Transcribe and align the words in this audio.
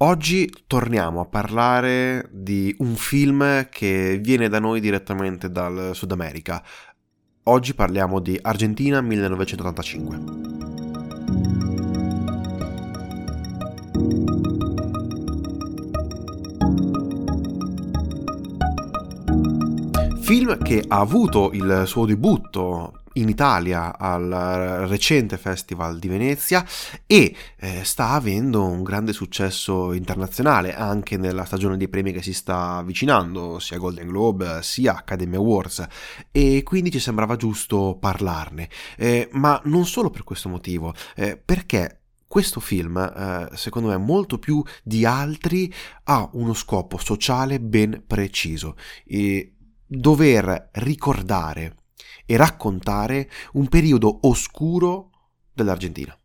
Oggi 0.00 0.52
torniamo 0.66 1.22
a 1.22 1.24
parlare 1.24 2.28
di 2.30 2.74
un 2.80 2.96
film 2.96 3.66
che 3.70 4.20
viene 4.22 4.50
da 4.50 4.58
noi 4.58 4.78
direttamente 4.78 5.50
dal 5.50 5.92
Sud 5.94 6.12
America. 6.12 6.62
Oggi 7.44 7.74
parliamo 7.74 8.20
di 8.20 8.38
Argentina 8.42 9.00
1985. 9.00 10.20
Film 20.20 20.58
che 20.58 20.84
ha 20.86 21.00
avuto 21.00 21.52
il 21.54 21.84
suo 21.86 22.04
debutto 22.04 23.00
in 23.16 23.28
Italia 23.28 23.98
al 23.98 24.86
recente 24.88 25.36
Festival 25.36 25.98
di 25.98 26.08
Venezia 26.08 26.64
e 27.06 27.34
eh, 27.56 27.84
sta 27.84 28.10
avendo 28.10 28.64
un 28.64 28.82
grande 28.82 29.12
successo 29.12 29.92
internazionale 29.92 30.74
anche 30.74 31.16
nella 31.16 31.44
stagione 31.44 31.76
dei 31.76 31.88
premi 31.88 32.12
che 32.12 32.22
si 32.22 32.32
sta 32.32 32.76
avvicinando, 32.76 33.58
sia 33.58 33.78
Golden 33.78 34.08
Globe 34.08 34.60
sia 34.62 34.96
Academy 34.96 35.36
Awards 35.36 35.86
e 36.30 36.62
quindi 36.62 36.90
ci 36.90 36.98
sembrava 36.98 37.36
giusto 37.36 37.96
parlarne, 38.00 38.68
eh, 38.96 39.28
ma 39.32 39.60
non 39.64 39.86
solo 39.86 40.10
per 40.10 40.24
questo 40.24 40.48
motivo, 40.48 40.94
eh, 41.14 41.36
perché 41.36 42.00
questo 42.26 42.60
film, 42.60 42.96
eh, 42.98 43.48
secondo 43.56 43.88
me, 43.88 43.96
molto 43.96 44.38
più 44.38 44.62
di 44.82 45.04
altri, 45.04 45.72
ha 46.04 46.28
uno 46.32 46.54
scopo 46.54 46.98
sociale 46.98 47.60
ben 47.60 48.02
preciso. 48.06 48.76
E 49.04 49.54
dover 49.86 50.70
ricordare 50.72 51.85
e 52.26 52.36
raccontare 52.36 53.30
un 53.52 53.68
periodo 53.68 54.18
oscuro 54.22 55.10
dell'Argentina. 55.52 56.16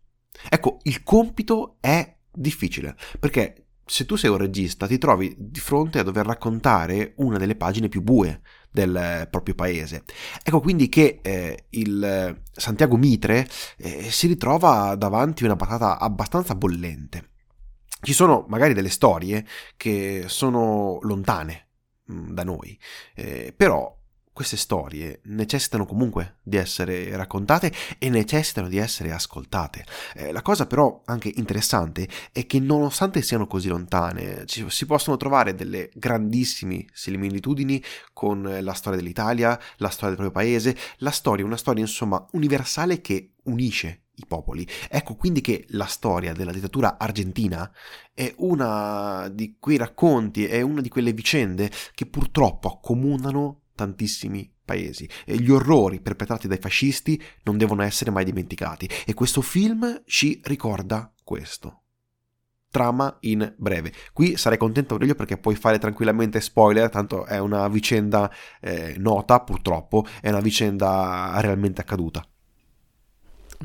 Ecco, 0.49 0.79
il 0.83 1.03
compito 1.03 1.77
è 1.79 2.17
difficile, 2.31 2.95
perché 3.19 3.67
se 3.85 4.05
tu 4.05 4.15
sei 4.15 4.29
un 4.29 4.37
regista 4.37 4.87
ti 4.87 4.97
trovi 4.97 5.35
di 5.37 5.59
fronte 5.59 5.99
a 5.99 6.03
dover 6.03 6.25
raccontare 6.25 7.13
una 7.17 7.37
delle 7.37 7.55
pagine 7.55 7.89
più 7.89 8.01
bue 8.01 8.41
del 8.71 9.27
proprio 9.29 9.53
paese. 9.53 10.03
Ecco 10.41 10.61
quindi 10.61 10.87
che 10.87 11.19
eh, 11.21 11.65
il 11.71 12.41
Santiago 12.51 12.95
Mitre 12.95 13.47
eh, 13.77 14.09
si 14.09 14.27
ritrova 14.27 14.95
davanti 14.95 15.43
a 15.43 15.47
una 15.47 15.55
patata 15.57 15.99
abbastanza 15.99 16.55
bollente. 16.55 17.31
Ci 18.01 18.13
sono 18.13 18.45
magari 18.47 18.73
delle 18.73 18.89
storie 18.89 19.45
che 19.75 20.23
sono 20.27 20.99
lontane 21.01 21.67
mh, 22.05 22.13
mm, 22.13 22.29
da 22.31 22.43
noi, 22.43 22.79
eh, 23.13 23.53
però 23.55 23.93
queste 24.33 24.57
storie 24.57 25.19
necessitano 25.25 25.85
comunque 25.85 26.37
di 26.41 26.57
essere 26.57 27.15
raccontate 27.15 27.71
e 27.97 28.09
necessitano 28.09 28.67
di 28.67 28.77
essere 28.77 29.11
ascoltate. 29.11 29.85
Eh, 30.15 30.31
la 30.31 30.41
cosa 30.41 30.65
però 30.65 31.01
anche 31.05 31.31
interessante 31.35 32.07
è 32.31 32.45
che 32.45 32.59
nonostante 32.59 33.21
siano 33.21 33.47
così 33.47 33.67
lontane, 33.67 34.45
ci, 34.45 34.65
si 34.69 34.85
possono 34.85 35.17
trovare 35.17 35.53
delle 35.53 35.89
grandissime 35.93 36.85
similitudini 36.93 37.83
con 38.13 38.57
la 38.61 38.73
storia 38.73 38.99
dell'Italia, 38.99 39.59
la 39.77 39.89
storia 39.89 40.15
del 40.15 40.25
proprio 40.25 40.43
paese, 40.43 40.77
la 40.97 41.11
storia, 41.11 41.45
una 41.45 41.57
storia 41.57 41.81
insomma 41.81 42.25
universale 42.31 43.01
che 43.01 43.33
unisce 43.43 44.03
i 44.15 44.25
popoli. 44.27 44.67
Ecco 44.89 45.15
quindi 45.15 45.41
che 45.41 45.65
la 45.69 45.85
storia 45.85 46.33
della 46.33 46.51
dittatura 46.51 46.97
argentina 46.97 47.69
è 48.13 48.33
una 48.37 49.29
di 49.29 49.57
quei 49.59 49.77
racconti, 49.77 50.45
è 50.45 50.61
una 50.61 50.81
di 50.81 50.89
quelle 50.89 51.13
vicende 51.13 51.71
che 51.93 52.05
purtroppo 52.05 52.67
accomunano 52.67 53.60
tantissimi 53.75 54.51
paesi 54.71 55.09
e 55.25 55.35
gli 55.35 55.51
orrori 55.51 55.99
perpetrati 55.99 56.47
dai 56.47 56.57
fascisti 56.57 57.21
non 57.43 57.57
devono 57.57 57.81
essere 57.81 58.11
mai 58.11 58.23
dimenticati 58.23 58.89
e 59.05 59.13
questo 59.13 59.41
film 59.41 60.01
ci 60.05 60.39
ricorda 60.45 61.11
questo. 61.23 61.77
Trama 62.71 63.17
in 63.21 63.53
breve. 63.57 63.91
Qui 64.13 64.37
sarei 64.37 64.57
contento 64.57 64.93
Aurelio 64.93 65.15
perché 65.15 65.37
puoi 65.37 65.55
fare 65.55 65.77
tranquillamente 65.77 66.39
spoiler, 66.39 66.89
tanto 66.89 67.25
è 67.25 67.37
una 67.37 67.67
vicenda 67.67 68.31
eh, 68.61 68.95
nota 68.97 69.41
purtroppo, 69.41 70.05
è 70.21 70.29
una 70.29 70.39
vicenda 70.39 71.33
realmente 71.41 71.81
accaduta. 71.81 72.25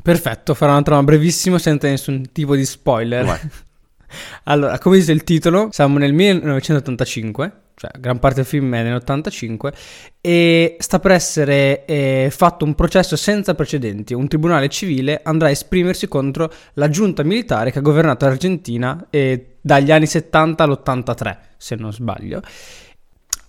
Perfetto, 0.03 0.53
farò 0.53 0.73
una 0.73 0.81
trama 0.81 1.03
brevissima 1.03 1.57
senza 1.57 1.87
nessun 1.87 2.31
tipo 2.33 2.53
di 2.55 2.65
spoiler. 2.65 3.49
allora, 4.43 4.77
come 4.77 4.97
dice 4.97 5.13
il 5.13 5.23
titolo, 5.23 5.69
siamo 5.71 5.97
nel 5.97 6.11
1985 6.11 7.61
cioè 7.79 7.91
gran 7.99 8.17
parte 8.17 8.37
del 8.37 8.45
film 8.45 8.73
è 8.73 8.81
nell'85, 8.81 9.71
e 10.19 10.77
sta 10.79 10.99
per 10.99 11.11
essere 11.11 11.85
eh, 11.85 12.29
fatto 12.35 12.65
un 12.65 12.73
processo 12.73 13.15
senza 13.15 13.53
precedenti. 13.53 14.15
Un 14.15 14.27
tribunale 14.27 14.67
civile 14.67 15.21
andrà 15.23 15.49
a 15.49 15.51
esprimersi 15.51 16.07
contro 16.07 16.51
la 16.73 16.89
giunta 16.89 17.21
militare 17.21 17.71
che 17.71 17.77
ha 17.77 17.83
governato 17.83 18.25
l'Argentina 18.25 19.05
eh, 19.11 19.57
dagli 19.61 19.91
anni 19.91 20.07
70 20.07 20.63
all'83, 20.63 21.37
se 21.57 21.75
non 21.75 21.93
sbaglio. 21.93 22.41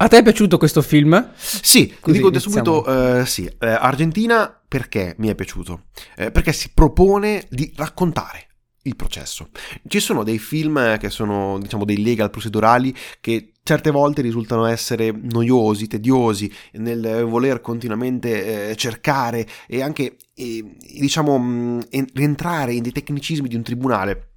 A 0.00 0.08
te 0.08 0.18
è 0.18 0.22
piaciuto 0.22 0.58
questo 0.58 0.82
film? 0.82 1.30
Sì, 1.34 1.96
Così 1.98 2.18
dico 2.18 2.38
subito 2.38 2.84
uh, 2.86 3.24
sì. 3.24 3.44
Uh, 3.44 3.64
Argentina 3.80 4.60
perché 4.68 5.14
mi 5.18 5.28
è 5.28 5.34
piaciuto? 5.34 5.84
Uh, 6.18 6.30
perché 6.30 6.52
si 6.52 6.70
propone 6.74 7.46
di 7.48 7.72
raccontare 7.74 8.46
il 8.82 8.94
processo. 8.94 9.48
Ci 9.86 10.00
sono 10.00 10.22
dei 10.22 10.38
film 10.38 10.98
che 10.98 11.10
sono, 11.10 11.58
diciamo, 11.58 11.84
dei 11.84 12.02
legal 12.02 12.30
procedurali 12.30 12.94
che 13.20 13.54
certe 13.68 13.90
volte 13.90 14.22
risultano 14.22 14.64
essere 14.64 15.10
noiosi, 15.10 15.88
tediosi, 15.88 16.50
nel 16.72 17.26
voler 17.28 17.60
continuamente 17.60 18.70
eh, 18.70 18.76
cercare 18.76 19.46
e 19.66 19.82
anche, 19.82 20.16
eh, 20.32 20.74
diciamo, 20.98 21.38
mh, 21.38 21.88
rientrare 22.14 22.72
in 22.72 22.80
dei 22.80 22.92
tecnicismi 22.92 23.46
di 23.46 23.56
un 23.56 23.62
tribunale 23.62 24.30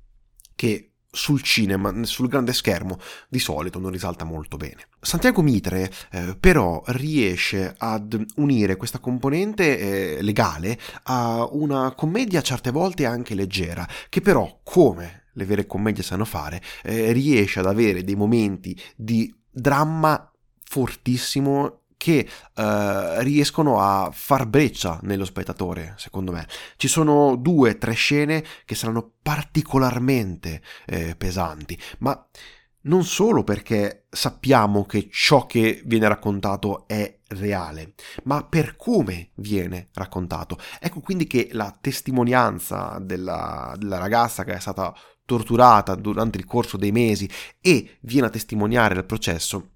che 0.53 0.95
sul 1.09 1.41
cinema, 1.41 2.03
sul 2.03 2.27
grande 2.27 2.51
schermo, 2.51 2.99
di 3.29 3.39
solito 3.39 3.79
non 3.79 3.91
risalta 3.91 4.25
molto 4.25 4.57
bene. 4.57 4.87
Santiago 4.99 5.41
Mitre 5.41 5.89
eh, 6.11 6.35
però 6.37 6.83
riesce 6.87 7.73
ad 7.77 8.21
unire 8.35 8.75
questa 8.75 8.99
componente 8.99 10.17
eh, 10.17 10.21
legale 10.21 10.77
a 11.03 11.47
una 11.49 11.93
commedia 11.95 12.41
certe 12.41 12.71
volte 12.71 13.05
anche 13.05 13.33
leggera, 13.33 13.87
che 14.09 14.19
però, 14.19 14.59
come 14.61 15.20
le 15.33 15.45
vere 15.45 15.65
commedie 15.65 16.03
sanno 16.03 16.25
fare, 16.25 16.61
eh, 16.83 17.11
riesce 17.11 17.59
ad 17.59 17.67
avere 17.67 18.03
dei 18.03 18.15
momenti 18.15 18.79
di 18.95 19.33
dramma 19.49 20.31
fortissimo 20.63 21.81
che 21.97 22.27
eh, 22.55 23.23
riescono 23.23 23.79
a 23.79 24.09
far 24.11 24.47
breccia 24.47 24.99
nello 25.03 25.25
spettatore, 25.25 25.93
secondo 25.97 26.31
me. 26.31 26.47
Ci 26.75 26.87
sono 26.87 27.35
due, 27.35 27.77
tre 27.77 27.93
scene 27.93 28.43
che 28.65 28.73
saranno 28.73 29.11
particolarmente 29.21 30.63
eh, 30.87 31.15
pesanti, 31.15 31.77
ma 31.99 32.27
non 32.83 33.03
solo 33.03 33.43
perché 33.43 34.07
sappiamo 34.09 34.85
che 34.85 35.09
ciò 35.11 35.45
che 35.45 35.83
viene 35.85 36.07
raccontato 36.07 36.87
è 36.87 37.19
reale, 37.27 37.93
ma 38.23 38.43
per 38.45 38.75
come 38.75 39.29
viene 39.35 39.89
raccontato. 39.93 40.57
Ecco 40.79 41.01
quindi 41.01 41.27
che 41.27 41.49
la 41.51 41.77
testimonianza 41.79 42.97
della, 42.99 43.75
della 43.77 43.99
ragazza 43.99 44.43
che 44.43 44.53
è 44.53 44.59
stata 44.59 44.91
torturata 45.31 45.95
durante 45.95 46.37
il 46.37 46.43
corso 46.43 46.75
dei 46.75 46.91
mesi 46.91 47.29
e 47.61 47.99
viene 48.01 48.27
a 48.27 48.29
testimoniare 48.29 48.95
il 48.95 49.05
processo 49.05 49.69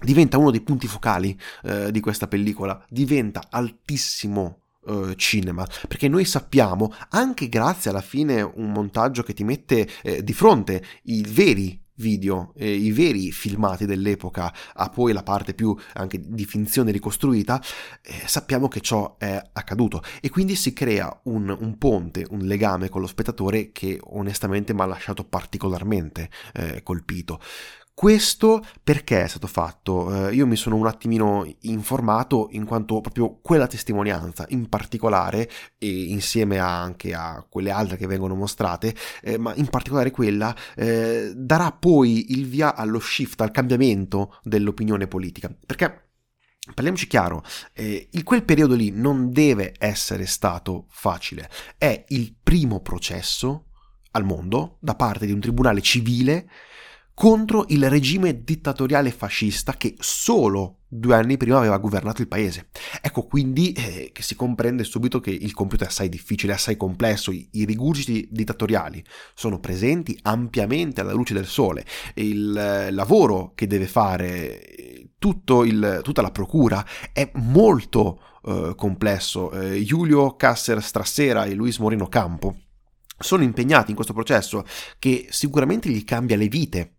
diventa 0.00 0.38
uno 0.38 0.50
dei 0.50 0.62
punti 0.62 0.86
focali 0.86 1.38
eh, 1.62 1.90
di 1.92 2.00
questa 2.00 2.26
pellicola, 2.26 2.82
diventa 2.88 3.46
altissimo 3.50 4.62
eh, 4.86 5.14
cinema, 5.16 5.66
perché 5.86 6.08
noi 6.08 6.24
sappiamo, 6.24 6.92
anche 7.10 7.48
grazie 7.48 7.90
alla 7.90 8.00
fine 8.00 8.42
un 8.42 8.72
montaggio 8.72 9.22
che 9.22 9.34
ti 9.34 9.44
mette 9.44 9.88
eh, 10.02 10.24
di 10.24 10.32
fronte 10.32 10.84
i 11.04 11.22
veri 11.22 11.83
video, 11.96 12.52
eh, 12.56 12.72
i 12.72 12.92
veri 12.92 13.30
filmati 13.30 13.86
dell'epoca, 13.86 14.52
a 14.74 14.88
poi 14.88 15.12
la 15.12 15.22
parte 15.22 15.54
più 15.54 15.76
anche 15.94 16.20
di 16.20 16.44
finzione 16.44 16.90
ricostruita, 16.90 17.62
eh, 18.02 18.22
sappiamo 18.26 18.68
che 18.68 18.80
ciò 18.80 19.16
è 19.18 19.40
accaduto 19.52 20.02
e 20.20 20.30
quindi 20.30 20.54
si 20.54 20.72
crea 20.72 21.20
un, 21.24 21.48
un, 21.48 21.78
ponte, 21.78 22.26
un 22.30 22.40
legame 22.40 22.88
con 22.88 23.00
lo 23.00 23.06
spettatore 23.06 23.72
che 23.72 23.98
onestamente 24.02 24.74
mi 24.74 24.80
ha 24.80 24.86
lasciato 24.86 25.24
particolarmente 25.24 26.30
eh, 26.54 26.82
colpito. 26.82 27.40
Questo 27.94 28.60
perché 28.82 29.22
è 29.22 29.28
stato 29.28 29.46
fatto? 29.46 30.28
Eh, 30.28 30.34
io 30.34 30.48
mi 30.48 30.56
sono 30.56 30.74
un 30.74 30.88
attimino 30.88 31.48
informato 31.60 32.48
in 32.50 32.64
quanto 32.64 33.00
proprio 33.00 33.38
quella 33.40 33.68
testimonianza 33.68 34.46
in 34.48 34.68
particolare, 34.68 35.48
e 35.78 36.06
insieme 36.06 36.58
anche 36.58 37.14
a 37.14 37.46
quelle 37.48 37.70
altre 37.70 37.96
che 37.96 38.08
vengono 38.08 38.34
mostrate, 38.34 38.96
eh, 39.22 39.38
ma 39.38 39.54
in 39.54 39.68
particolare 39.68 40.10
quella, 40.10 40.54
eh, 40.74 41.32
darà 41.36 41.70
poi 41.70 42.32
il 42.32 42.46
via 42.46 42.74
allo 42.74 42.98
shift, 42.98 43.40
al 43.40 43.52
cambiamento 43.52 44.40
dell'opinione 44.42 45.06
politica. 45.06 45.54
Perché 45.64 46.00
Parliamoci 46.72 47.06
chiaro, 47.06 47.44
eh, 47.74 48.08
in 48.10 48.22
quel 48.24 48.42
periodo 48.42 48.74
lì 48.74 48.90
non 48.90 49.30
deve 49.30 49.74
essere 49.78 50.24
stato 50.24 50.86
facile. 50.88 51.50
È 51.76 52.06
il 52.08 52.34
primo 52.42 52.80
processo 52.80 53.66
al 54.12 54.24
mondo 54.24 54.78
da 54.80 54.94
parte 54.94 55.26
di 55.26 55.32
un 55.32 55.40
tribunale 55.40 55.82
civile 55.82 56.48
contro 57.14 57.64
il 57.68 57.88
regime 57.88 58.42
dittatoriale 58.42 59.12
fascista 59.12 59.74
che 59.74 59.94
solo 59.98 60.80
due 60.88 61.14
anni 61.14 61.36
prima 61.36 61.58
aveva 61.58 61.78
governato 61.78 62.20
il 62.20 62.28
paese. 62.28 62.68
Ecco 63.00 63.26
quindi 63.26 63.72
eh, 63.72 64.10
che 64.12 64.22
si 64.22 64.34
comprende 64.34 64.84
subito 64.84 65.20
che 65.20 65.30
il 65.30 65.54
computer 65.54 65.86
è 65.86 65.90
assai 65.90 66.08
difficile, 66.08 66.52
assai 66.52 66.76
complesso, 66.76 67.30
i, 67.30 67.48
i 67.52 67.64
rigurgiti 67.64 68.28
dittatoriali 68.30 69.04
sono 69.34 69.60
presenti 69.60 70.18
ampiamente 70.22 71.00
alla 71.00 71.12
luce 71.12 71.34
del 71.34 71.46
sole, 71.46 71.84
il 72.14 72.56
eh, 72.56 72.90
lavoro 72.90 73.52
che 73.54 73.66
deve 73.66 73.86
fare 73.86 74.60
il, 75.64 76.00
tutta 76.02 76.22
la 76.22 76.30
procura 76.30 76.84
è 77.12 77.30
molto 77.34 78.20
eh, 78.44 78.74
complesso. 78.76 79.50
Eh, 79.52 79.82
Giulio 79.84 80.36
Casser 80.36 80.82
Strassera 80.82 81.44
e 81.44 81.54
Luis 81.54 81.78
Moreno 81.78 82.08
Campo 82.08 82.56
sono 83.18 83.42
impegnati 83.42 83.90
in 83.90 83.96
questo 83.96 84.12
processo 84.12 84.64
che 84.98 85.26
sicuramente 85.30 85.88
gli 85.88 86.04
cambia 86.04 86.36
le 86.36 86.48
vite, 86.48 86.93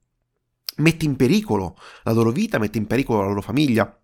mette 0.77 1.05
in 1.05 1.15
pericolo 1.15 1.77
la 2.03 2.11
loro 2.11 2.31
vita, 2.31 2.57
mette 2.57 2.77
in 2.77 2.87
pericolo 2.87 3.21
la 3.21 3.27
loro 3.27 3.41
famiglia 3.41 3.99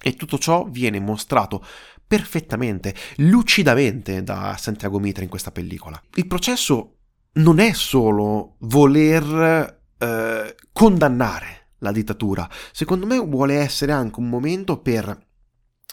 e 0.00 0.14
tutto 0.14 0.38
ciò 0.38 0.64
viene 0.64 1.00
mostrato 1.00 1.64
perfettamente, 2.06 2.94
lucidamente 3.16 4.22
da 4.22 4.56
Santiago 4.58 4.98
Mitra 4.98 5.24
in 5.24 5.28
questa 5.28 5.50
pellicola. 5.50 6.00
Il 6.14 6.26
processo 6.26 6.96
non 7.32 7.58
è 7.58 7.72
solo 7.72 8.54
voler 8.60 9.80
eh, 9.98 10.54
condannare 10.72 11.68
la 11.78 11.92
dittatura, 11.92 12.48
secondo 12.72 13.06
me 13.06 13.18
vuole 13.18 13.56
essere 13.56 13.92
anche 13.92 14.20
un 14.20 14.28
momento 14.28 14.78
per 14.78 15.25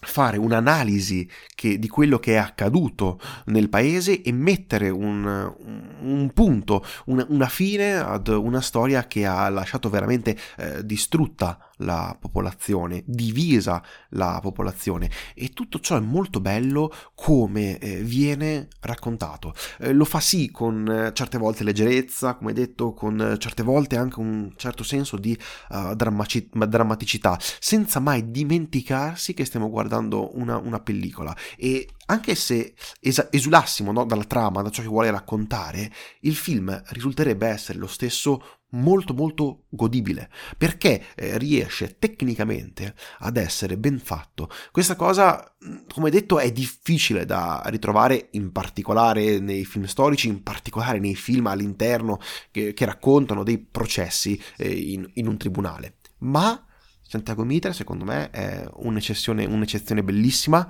fare 0.05 0.37
un'analisi 0.37 1.29
che, 1.55 1.79
di 1.79 1.87
quello 1.87 2.19
che 2.19 2.33
è 2.33 2.37
accaduto 2.37 3.19
nel 3.45 3.69
paese 3.69 4.21
e 4.21 4.31
mettere 4.31 4.89
un, 4.89 5.53
un 6.01 6.31
punto, 6.33 6.85
una, 7.05 7.25
una, 7.29 7.47
fine 7.47 7.93
ad 7.93 8.27
una 8.27 8.61
storia 8.61 9.07
che 9.07 9.25
ha 9.25 9.47
lasciato 9.49 9.89
veramente 9.89 10.37
eh, 10.57 10.85
distrutta 10.85 11.69
la 11.83 12.17
popolazione, 12.19 13.03
divisa 13.05 13.83
la 14.09 14.39
popolazione 14.41 15.09
e 15.33 15.49
tutto 15.49 15.79
ciò 15.79 15.97
è 15.97 15.99
molto 15.99 16.39
bello 16.39 16.91
come 17.13 17.77
eh, 17.77 18.01
viene 18.01 18.67
raccontato. 18.81 19.53
Eh, 19.79 19.93
lo 19.93 20.05
fa 20.05 20.19
sì 20.19 20.49
con 20.51 20.87
eh, 20.87 21.13
certe 21.13 21.37
volte 21.37 21.63
leggerezza, 21.63 22.35
come 22.35 22.53
detto, 22.53 22.93
con 22.93 23.19
eh, 23.19 23.37
certe 23.37 23.63
volte 23.63 23.97
anche 23.97 24.19
un 24.19 24.53
certo 24.55 24.83
senso 24.83 25.17
di 25.17 25.37
uh, 25.69 25.93
drammaci- 25.95 26.49
drammaticità, 26.51 27.37
senza 27.59 27.99
mai 27.99 28.31
dimenticarsi 28.31 29.33
che 29.33 29.45
stiamo 29.45 29.69
guardando 29.69 30.37
una, 30.37 30.57
una 30.57 30.79
pellicola 30.79 31.35
e 31.57 31.87
anche 32.05 32.35
se 32.35 32.75
es- 32.99 33.27
esulassimo 33.31 33.91
no, 33.91 34.05
dalla 34.05 34.23
trama, 34.23 34.61
da 34.61 34.69
ciò 34.69 34.81
che 34.81 34.87
vuole 34.87 35.11
raccontare, 35.11 35.91
il 36.21 36.35
film 36.35 36.81
risulterebbe 36.87 37.47
essere 37.47 37.79
lo 37.79 37.87
stesso 37.87 38.61
molto 38.73 39.13
molto 39.13 39.63
godibile 39.69 40.29
perché 40.57 41.03
eh, 41.15 41.37
riesce 41.37 41.97
tecnicamente 41.99 42.95
ad 43.19 43.37
essere 43.37 43.77
ben 43.77 43.99
fatto. 43.99 44.49
Questa 44.71 44.95
cosa, 44.95 45.55
come 45.91 46.09
detto, 46.09 46.39
è 46.39 46.51
difficile 46.51 47.25
da 47.25 47.61
ritrovare 47.65 48.29
in 48.31 48.51
particolare 48.51 49.39
nei 49.39 49.65
film 49.65 49.85
storici, 49.85 50.27
in 50.27 50.43
particolare 50.43 50.99
nei 50.99 51.15
film 51.15 51.47
all'interno 51.47 52.19
che, 52.51 52.73
che 52.73 52.85
raccontano 52.85 53.43
dei 53.43 53.59
processi 53.59 54.41
eh, 54.57 54.69
in, 54.69 55.09
in 55.13 55.27
un 55.27 55.37
tribunale. 55.37 55.97
Ma 56.19 56.65
Santiago 57.01 57.43
Mitre 57.43 57.73
secondo 57.73 58.05
me 58.05 58.29
è 58.31 58.65
un'eccezione, 58.75 59.45
un'eccezione 59.45 60.03
bellissima 60.03 60.67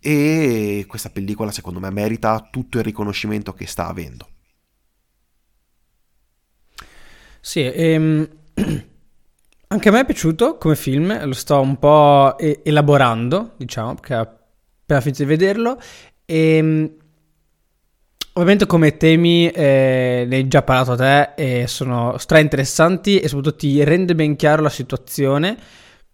e 0.00 0.84
questa 0.88 1.10
pellicola 1.10 1.52
secondo 1.52 1.78
me 1.78 1.90
merita 1.90 2.48
tutto 2.50 2.78
il 2.78 2.84
riconoscimento 2.84 3.52
che 3.52 3.66
sta 3.66 3.86
avendo. 3.86 4.33
Sì, 7.46 7.60
ehm, 7.62 8.26
anche 9.68 9.88
a 9.90 9.92
me 9.92 10.00
è 10.00 10.04
piaciuto 10.06 10.56
come 10.56 10.74
film, 10.74 11.26
lo 11.26 11.34
sto 11.34 11.60
un 11.60 11.78
po' 11.78 12.38
elaborando, 12.38 13.52
diciamo, 13.58 13.96
perché 13.96 14.14
appena 14.14 15.02
finito 15.02 15.22
di 15.24 15.28
vederlo. 15.28 15.78
E, 16.24 16.56
ehm, 16.56 16.90
ovviamente 18.32 18.64
come 18.64 18.96
temi 18.96 19.50
eh, 19.50 20.24
ne 20.26 20.36
hai 20.36 20.48
già 20.48 20.62
parlato 20.62 20.92
a 20.92 20.96
te 21.34 21.62
e 21.62 21.66
sono 21.66 22.16
stra 22.16 22.38
interessanti 22.38 23.20
e 23.20 23.28
soprattutto 23.28 23.56
ti 23.56 23.84
rende 23.84 24.14
ben 24.14 24.36
chiaro 24.36 24.62
la 24.62 24.70
situazione 24.70 25.58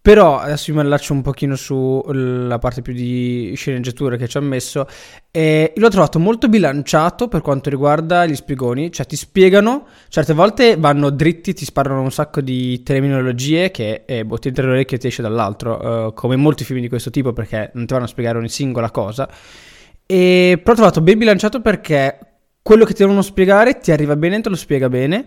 però 0.03 0.39
adesso 0.39 0.73
mi 0.73 0.81
allaccio 0.81 1.13
un 1.13 1.21
pochino 1.21 1.57
sulla 1.57 2.59
parte 2.59 2.81
più 2.81 2.95
di 2.95 3.53
sceneggiatura 3.55 4.17
che 4.17 4.29
ci 4.29 4.39
ha 4.39 4.41
messo. 4.41 4.87
E 5.31 5.75
l'ho 5.77 5.89
trovato 5.91 6.19
molto 6.19 6.49
bilanciato 6.49 7.29
per 7.29 7.43
quanto 7.43 7.69
riguarda 7.69 8.25
gli 8.25 8.35
spiegoni, 8.35 8.91
cioè 8.91 9.05
ti 9.05 9.17
spiegano, 9.17 9.87
certe 10.09 10.33
volte 10.33 10.77
vanno 10.77 11.11
dritti, 11.11 11.53
ti 11.53 11.67
sparano 11.67 12.01
un 12.01 12.11
sacco 12.11 12.41
di 12.41 12.83
terminologie 12.83 13.71
che 13.71 14.05
eh, 14.07 14.25
boh, 14.25 14.39
ti 14.39 14.49
entra 14.49 14.67
l'orecchio 14.67 14.97
e 14.97 15.01
ti 15.01 15.07
esce 15.09 15.21
dall'altro, 15.21 16.09
eh, 16.09 16.15
come 16.15 16.37
molti 16.37 16.65
film 16.65 16.81
di 16.81 16.89
questo 16.89 17.11
tipo 17.11 17.35
perché 17.35 17.71
non 17.75 17.85
ti 17.85 17.93
vanno 17.93 18.07
a 18.07 18.09
spiegare 18.09 18.39
ogni 18.39 18.49
singola 18.49 18.91
cosa. 18.91 19.29
E 20.07 20.59
però 20.61 20.73
ho 20.73 20.77
trovato 20.77 21.03
ben 21.03 21.19
bilanciato 21.19 21.61
perché 21.61 22.19
quello 22.63 22.85
che 22.85 22.95
ti 22.95 23.03
devono 23.03 23.23
spiegare 23.23 23.79
ti 23.79 23.93
arriva 23.93 24.17
bene 24.17 24.41
te 24.41 24.49
lo 24.49 24.57
spiega 24.57 24.89
bene 24.89 25.25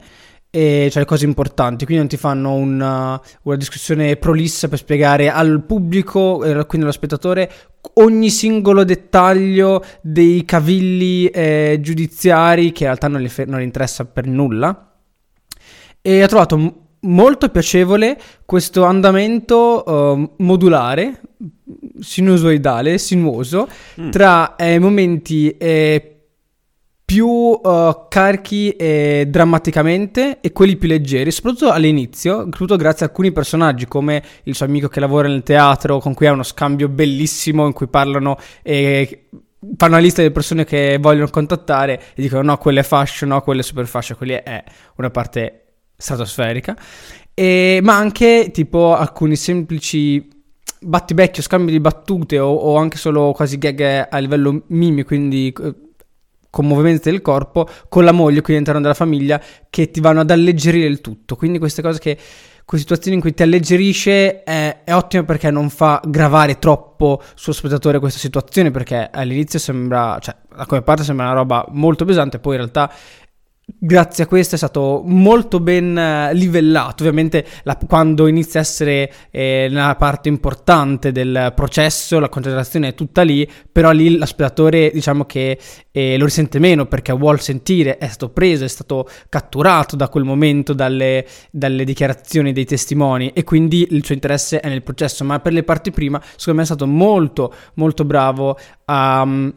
e 0.55 0.89
cioè 0.91 1.01
le 1.01 1.07
cose 1.07 1.25
importanti, 1.25 1.83
quindi 1.83 2.03
non 2.03 2.07
ti 2.07 2.15
fanno 2.15 2.53
una, 2.53 3.19
una 3.41 3.55
discussione 3.55 4.17
prolissa 4.17 4.67
per 4.67 4.77
spiegare 4.77 5.31
al 5.31 5.63
pubblico, 5.63 6.43
eh, 6.43 6.67
quindi 6.67 6.85
allo 6.85 6.91
spettatore, 6.91 7.51
ogni 7.95 8.29
singolo 8.29 8.83
dettaglio 8.83 9.83
dei 10.01 10.45
cavilli 10.45 11.25
eh, 11.25 11.79
giudiziari 11.81 12.71
che 12.71 12.83
in 12.83 12.89
realtà 12.89 13.07
non 13.07 13.21
gli, 13.21 13.31
non 13.47 13.61
gli 13.61 13.63
interessa 13.63 14.05
per 14.05 14.27
nulla. 14.27 14.93
E 15.99 16.23
ho 16.23 16.27
trovato 16.27 16.55
m- 16.55 16.73
molto 16.99 17.49
piacevole 17.49 18.15
questo 18.45 18.83
andamento 18.83 19.83
uh, 19.83 20.43
modulare, 20.43 21.19
sinusoidale, 21.99 22.99
sinuoso, 22.99 23.67
mm. 23.99 24.11
tra 24.11 24.55
eh, 24.55 24.77
momenti 24.77 25.49
eh, 25.57 26.12
più 27.13 27.27
uh, 27.27 28.07
carichi 28.09 28.71
eh, 28.71 29.27
drammaticamente 29.29 30.39
e 30.41 30.51
quelli 30.51 30.77
più 30.77 30.87
leggeri, 30.87 31.29
soprattutto 31.29 31.69
all'inizio, 31.69 32.39
soprattutto 32.39 32.75
grazie 32.75 33.05
a 33.05 33.09
alcuni 33.09 33.31
personaggi 33.31 33.85
come 33.85 34.23
il 34.45 34.55
suo 34.55 34.65
amico 34.65 34.87
che 34.87 34.99
lavora 34.99 35.27
nel 35.27 35.43
teatro, 35.43 35.99
con 35.99 36.15
cui 36.15 36.25
ha 36.25 36.31
uno 36.31 36.41
scambio 36.41 36.89
bellissimo 36.89 37.67
in 37.67 37.73
cui 37.73 37.85
parlano 37.85 38.39
e 38.63 39.27
fanno 39.77 39.91
una 39.91 40.01
lista 40.01 40.21
delle 40.21 40.33
persone 40.33 40.65
che 40.65 40.97
vogliono 40.99 41.29
contattare 41.29 42.01
e 42.15 42.21
dicono 42.23 42.41
no, 42.41 42.57
quella 42.57 42.79
è 42.79 42.83
fashion, 42.83 43.29
no, 43.29 43.41
quella 43.41 43.61
è 43.61 43.63
super 43.63 43.85
fashion, 43.85 44.17
quella 44.17 44.41
è 44.41 44.63
una 44.95 45.11
parte 45.11 45.65
stratosferica. 45.95 46.75
E, 47.35 47.79
ma 47.83 47.95
anche 47.95 48.49
tipo 48.51 48.95
alcuni 48.95 49.35
semplici 49.35 50.27
battibecchio, 50.79 51.43
scambi 51.43 51.71
di 51.71 51.79
battute 51.79 52.39
o, 52.39 52.51
o, 52.51 52.75
anche 52.77 52.97
solo 52.97 53.33
quasi 53.33 53.59
gag 53.59 54.07
a 54.09 54.17
livello 54.17 54.63
mimi, 54.69 55.03
quindi 55.03 55.53
con 56.53 56.67
movimenti 56.67 57.09
del 57.09 57.23
corpo, 57.23 57.67
con 57.89 58.03
la 58.03 58.11
moglie 58.11 58.41
qui 58.41 58.53
all'interno 58.53 58.79
della 58.79 58.93
famiglia 58.93 59.41
che 59.71 59.89
ti 59.89 59.99
vanno 59.99 60.19
ad 60.19 60.29
alleggerire 60.29 60.85
il 60.85 61.01
tutto. 61.01 61.35
Quindi 61.35 61.57
queste 61.57 61.81
cose 61.81 61.97
che 61.97 62.15
queste 62.63 62.87
situazioni 62.87 63.15
in 63.15 63.23
cui 63.23 63.33
ti 63.33 63.41
alleggerisce 63.41 64.43
è, 64.43 64.83
è 64.83 64.93
ottimo 64.93 65.23
perché 65.23 65.49
non 65.49 65.71
fa 65.71 65.99
gravare 66.05 66.59
troppo 66.59 67.23
sullo 67.33 67.55
spettatore 67.55 67.97
questa 67.97 68.19
situazione 68.19 68.69
perché 68.69 69.09
all'inizio 69.11 69.57
sembra, 69.57 70.19
cioè 70.21 70.35
da 70.55 70.67
come 70.67 70.83
parte 70.83 71.03
sembra 71.03 71.25
una 71.25 71.33
roba 71.33 71.65
molto 71.71 72.05
pesante, 72.05 72.37
poi 72.37 72.53
in 72.53 72.59
realtà 72.59 72.93
grazie 73.65 74.25
a 74.25 74.27
questo 74.27 74.55
è 74.55 74.57
stato 74.57 75.01
molto 75.05 75.59
ben 75.59 75.97
eh, 75.97 76.33
livellato. 76.33 77.03
Ovviamente 77.03 77.45
la, 77.63 77.77
quando 77.77 78.27
inizia 78.27 78.59
a 78.59 78.63
essere 78.63 79.11
eh, 79.31 79.67
nella 79.69 79.95
parte 79.95 80.29
importante 80.29 81.11
del 81.11 81.53
processo, 81.55 82.19
la 82.19 82.29
concentrazione 82.29 82.89
è 82.89 82.93
tutta 82.93 83.21
lì, 83.21 83.49
però 83.71 83.91
lì 83.91 84.17
l'aspetatore 84.17 84.91
diciamo 84.93 85.25
che 85.25 85.57
eh, 85.91 86.17
lo 86.17 86.25
risente 86.25 86.59
meno 86.59 86.85
perché 86.85 87.13
vuol 87.13 87.39
sentire, 87.39 87.97
è 87.97 88.07
stato 88.07 88.29
preso, 88.29 88.65
è 88.65 88.69
stato 88.69 89.07
catturato 89.29 89.95
da 89.95 90.09
quel 90.09 90.23
momento 90.23 90.73
dalle, 90.73 91.25
dalle 91.49 91.85
dichiarazioni 91.85 92.51
dei 92.51 92.65
testimoni 92.65 93.31
e 93.33 93.43
quindi 93.43 93.87
il 93.91 94.03
suo 94.03 94.13
interesse 94.13 94.59
è 94.59 94.67
nel 94.67 94.83
processo, 94.83 95.23
ma 95.23 95.39
per 95.39 95.53
le 95.53 95.63
parti 95.63 95.91
prima 95.91 96.21
secondo 96.35 96.59
me 96.59 96.63
è 96.63 96.67
stato 96.67 96.87
molto 96.87 97.53
molto 97.75 98.03
bravo 98.03 98.57
a... 98.85 99.21
Um, 99.21 99.53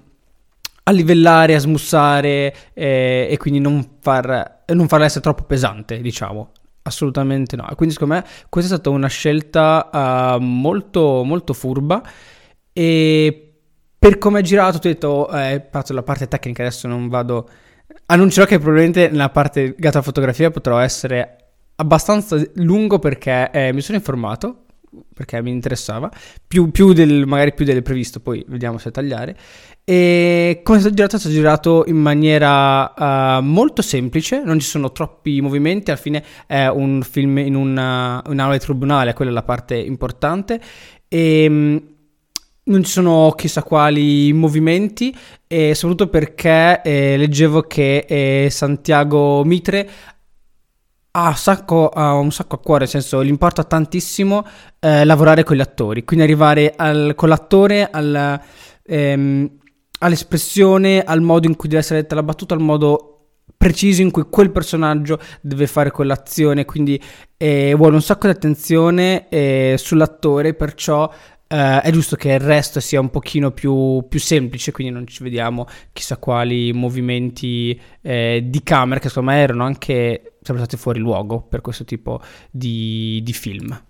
a 0.89 0.93
livellare, 0.93 1.55
a 1.55 1.59
smussare 1.59 2.55
eh, 2.73 3.27
e 3.29 3.37
quindi 3.39 3.59
non, 3.59 3.97
far, 4.01 4.63
non 4.67 4.87
farla 4.87 5.07
essere 5.07 5.21
troppo 5.21 5.43
pesante, 5.43 6.01
diciamo. 6.01 6.53
Assolutamente 6.83 7.57
no. 7.57 7.67
Quindi 7.75 7.95
secondo 7.95 8.15
me 8.15 8.25
questa 8.49 8.75
è 8.75 8.79
stata 8.79 8.95
una 8.95 9.09
scelta 9.09 10.37
uh, 10.37 10.41
molto, 10.41 11.25
molto 11.25 11.53
furba 11.53 12.01
e 12.73 13.55
per 13.99 14.19
come 14.19 14.39
è 14.39 14.43
girato, 14.43 14.79
ti 14.79 14.87
ho 14.87 14.91
detto, 14.93 15.29
eh, 15.31 15.69
la 15.89 16.03
parte 16.03 16.29
tecnica 16.29 16.63
adesso 16.63 16.87
non 16.87 17.09
vado... 17.09 17.49
Annuncerò 18.07 18.47
che 18.47 18.59
probabilmente 18.59 19.09
nella 19.09 19.31
parte 19.31 19.63
legata 19.63 19.97
alla 19.97 20.07
fotografia 20.07 20.51
potrò 20.51 20.79
essere 20.79 21.37
abbastanza 21.77 22.41
lungo 22.55 23.01
perché 23.01 23.51
eh, 23.51 23.73
mi 23.73 23.81
sono 23.81 23.97
informato 23.97 24.67
perché 25.13 25.43
mi 25.43 25.51
interessava, 25.51 26.11
più, 26.47 26.71
più 26.71 26.93
del, 26.93 27.27
magari 27.27 27.55
più 27.55 27.65
del 27.65 27.83
previsto, 27.83 28.21
poi 28.21 28.45
vediamo 28.49 28.79
se 28.79 28.91
tagliare. 28.91 29.37
E 29.89 30.63
come 30.65 30.79
è 30.79 30.81
stato 30.81 30.97
girato? 30.97 31.15
È 31.15 31.19
stato 31.21 31.33
girato 31.33 31.85
in 31.87 31.99
maniera 31.99 33.39
uh, 33.39 33.41
molto 33.41 33.83
semplice, 33.83 34.43
non 34.45 34.59
ci 34.59 34.67
sono 34.67 34.91
troppi 34.91 35.41
movimenti, 35.41 35.93
alla 35.93 36.01
fine 36.01 36.25
è 36.45 36.67
un 36.67 37.03
film 37.03 37.39
in 37.39 37.55
una, 37.55 38.21
un'aula 38.27 38.55
di 38.55 38.65
tribunale, 38.65 39.13
quella 39.13 39.31
è 39.31 39.35
la 39.35 39.45
parte 39.45 39.77
importante. 39.77 40.61
E 41.07 41.47
mm, 41.49 41.77
non 42.65 42.83
ci 42.83 42.91
sono 42.91 43.33
chissà 43.37 43.63
quali 43.63 44.33
movimenti, 44.33 45.17
e 45.47 45.73
soprattutto 45.77 46.11
perché 46.11 46.83
eh, 46.83 47.17
leggevo 47.17 47.63
che 47.63 48.07
eh, 48.09 48.49
Santiago 48.51 49.45
Mitre 49.45 49.89
ha 51.13 51.29
un, 51.29 51.37
sacco, 51.37 51.91
ha 51.91 52.15
un 52.15 52.33
sacco 52.33 52.57
a 52.57 52.59
cuore, 52.59 52.81
nel 52.81 52.89
senso 52.89 53.23
gli 53.23 53.29
importa 53.29 53.63
tantissimo 53.63 54.45
eh, 54.81 55.05
lavorare 55.05 55.45
con 55.45 55.55
gli 55.55 55.61
attori, 55.61 56.03
quindi 56.03 56.25
arrivare 56.25 56.75
al, 56.77 57.13
con 57.15 57.29
l'attore 57.29 57.89
al, 57.89 58.41
ehm, 58.83 59.51
all'espressione, 59.99 61.03
al 61.03 61.21
modo 61.21 61.47
in 61.47 61.57
cui 61.57 61.69
deve 61.69 61.81
essere 61.81 62.01
detta 62.01 62.15
la 62.15 62.23
battuta, 62.23 62.55
al 62.55 62.61
modo 62.61 63.13
preciso 63.57 64.03
in 64.03 64.11
cui 64.11 64.25
quel 64.29 64.51
personaggio 64.51 65.19
deve 65.41 65.67
fare 65.67 65.91
quell'azione, 65.91 66.65
quindi 66.65 67.01
eh, 67.37 67.75
vuole 67.75 67.95
un 67.95 68.03
sacco 68.03 68.27
di 68.27 68.33
attenzione 68.33 69.29
eh, 69.29 69.75
sull'attore, 69.79 70.55
perciò 70.55 71.11
Uh, 71.49 71.79
è 71.81 71.93
giusto 71.93 72.17
che 72.17 72.33
il 72.33 72.41
resto 72.41 72.81
sia 72.81 72.99
un 72.99 73.09
pochino 73.09 73.53
più, 73.53 74.05
più, 74.09 74.19
semplice, 74.19 74.73
quindi 74.73 74.93
non 74.93 75.07
ci 75.07 75.23
vediamo 75.23 75.69
chissà 75.93 76.17
quali 76.17 76.73
movimenti 76.73 77.81
eh, 78.03 78.43
di 78.45 78.63
camera 78.65 78.99
che 78.99 79.09
secondo 79.09 79.31
me 79.31 79.39
erano 79.39 79.63
anche 79.63 80.39
sempre 80.43 80.65
stati 80.65 80.77
fuori 80.77 80.99
luogo 80.99 81.43
per 81.43 81.61
questo 81.61 81.85
tipo 81.85 82.21
di, 82.51 83.21
di 83.23 83.33
film. 83.33 83.81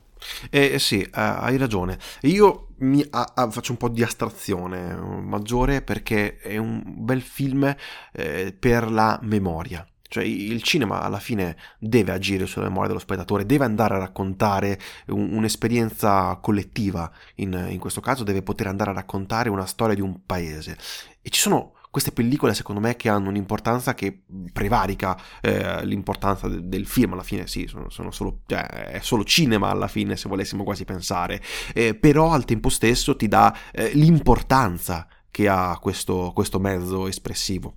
Eh, 0.50 0.78
sì, 0.78 1.00
eh, 1.02 1.10
hai 1.12 1.56
ragione. 1.56 1.98
Io 2.22 2.68
mi, 2.78 3.04
a, 3.10 3.32
a, 3.34 3.50
faccio 3.50 3.72
un 3.72 3.78
po' 3.78 3.88
di 3.88 4.02
astrazione 4.02 4.94
maggiore 4.96 5.82
perché 5.82 6.38
è 6.38 6.56
un 6.56 6.82
bel 6.84 7.22
film 7.22 7.74
eh, 8.12 8.54
per 8.58 8.90
la 8.90 9.18
memoria. 9.22 9.86
Cioè 10.08 10.24
il 10.24 10.62
cinema 10.62 11.02
alla 11.02 11.18
fine 11.18 11.56
deve 11.78 12.12
agire 12.12 12.46
sulla 12.46 12.66
memoria 12.66 12.88
dello 12.88 13.00
spettatore, 13.00 13.44
deve 13.44 13.64
andare 13.64 13.94
a 13.94 13.98
raccontare 13.98 14.78
un, 15.08 15.32
un'esperienza 15.32 16.38
collettiva, 16.40 17.10
in, 17.36 17.66
in, 17.70 17.78
questo 17.78 18.00
caso 18.00 18.22
deve 18.22 18.42
poter 18.42 18.68
andare 18.68 18.90
a 18.90 18.94
raccontare 18.94 19.48
una 19.48 19.66
storia 19.66 19.94
di 19.94 20.00
un 20.00 20.24
paese. 20.24 20.76
E 21.20 21.28
ci 21.30 21.40
sono 21.40 21.75
queste 21.96 22.12
pellicole 22.12 22.52
secondo 22.52 22.78
me 22.78 22.94
che 22.94 23.08
hanno 23.08 23.30
un'importanza 23.30 23.94
che 23.94 24.24
prevarica 24.52 25.18
eh, 25.40 25.82
l'importanza 25.86 26.46
de- 26.46 26.68
del 26.68 26.86
film. 26.86 27.14
Alla 27.14 27.22
fine 27.22 27.46
sì 27.46 27.66
sono, 27.66 27.88
sono 27.88 28.10
solo, 28.10 28.40
cioè, 28.44 28.66
è 28.66 29.00
solo 29.00 29.24
cinema 29.24 29.70
alla 29.70 29.88
fine 29.88 30.14
se 30.14 30.28
volessimo 30.28 30.62
quasi 30.62 30.84
pensare. 30.84 31.40
Eh, 31.72 31.94
però 31.94 32.32
al 32.32 32.44
tempo 32.44 32.68
stesso 32.68 33.16
ti 33.16 33.28
dà 33.28 33.56
eh, 33.72 33.92
l'importanza 33.94 35.08
che 35.30 35.48
ha 35.48 35.78
questo, 35.80 36.32
questo 36.34 36.58
mezzo 36.58 37.06
espressivo 37.06 37.76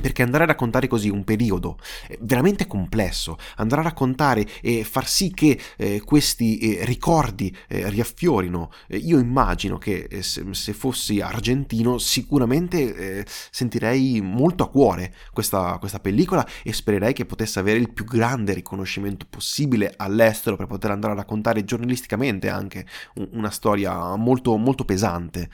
perché 0.00 0.22
andare 0.22 0.44
a 0.44 0.46
raccontare 0.46 0.86
così 0.88 1.08
un 1.08 1.24
periodo 1.24 1.78
veramente 2.20 2.66
complesso, 2.66 3.36
andare 3.56 3.80
a 3.80 3.84
raccontare 3.84 4.46
e 4.60 4.84
far 4.84 5.06
sì 5.06 5.32
che 5.32 5.58
eh, 5.76 6.00
questi 6.04 6.58
eh, 6.58 6.84
ricordi 6.84 7.54
eh, 7.68 7.88
riaffiorino, 7.88 8.70
eh, 8.88 8.96
io 8.96 9.18
immagino 9.18 9.78
che 9.78 10.06
eh, 10.10 10.22
se, 10.22 10.44
se, 10.50 10.72
fossi 10.72 11.20
argentino 11.20 11.98
sicuramente 11.98 13.18
eh, 13.18 13.26
sentirei 13.50 14.20
molto 14.20 14.64
a 14.64 14.70
cuore 14.70 15.14
questa, 15.32 15.76
questa, 15.78 16.00
pellicola 16.00 16.46
e 16.62 16.72
spererei 16.72 17.12
che 17.12 17.24
potesse 17.24 17.58
avere 17.58 17.78
il 17.78 17.92
più 17.92 18.04
grande 18.04 18.52
riconoscimento 18.52 19.26
possibile 19.28 19.94
all'estero 19.96 20.56
per 20.56 20.66
poter 20.66 20.90
andare 20.90 21.14
a 21.14 21.16
raccontare 21.16 21.64
giornalisticamente 21.64 22.48
anche 22.48 22.86
un, 23.14 23.28
una 23.32 23.50
storia 23.50 24.14
molto, 24.16 24.56
molto 24.56 24.84
pesante 24.84 25.48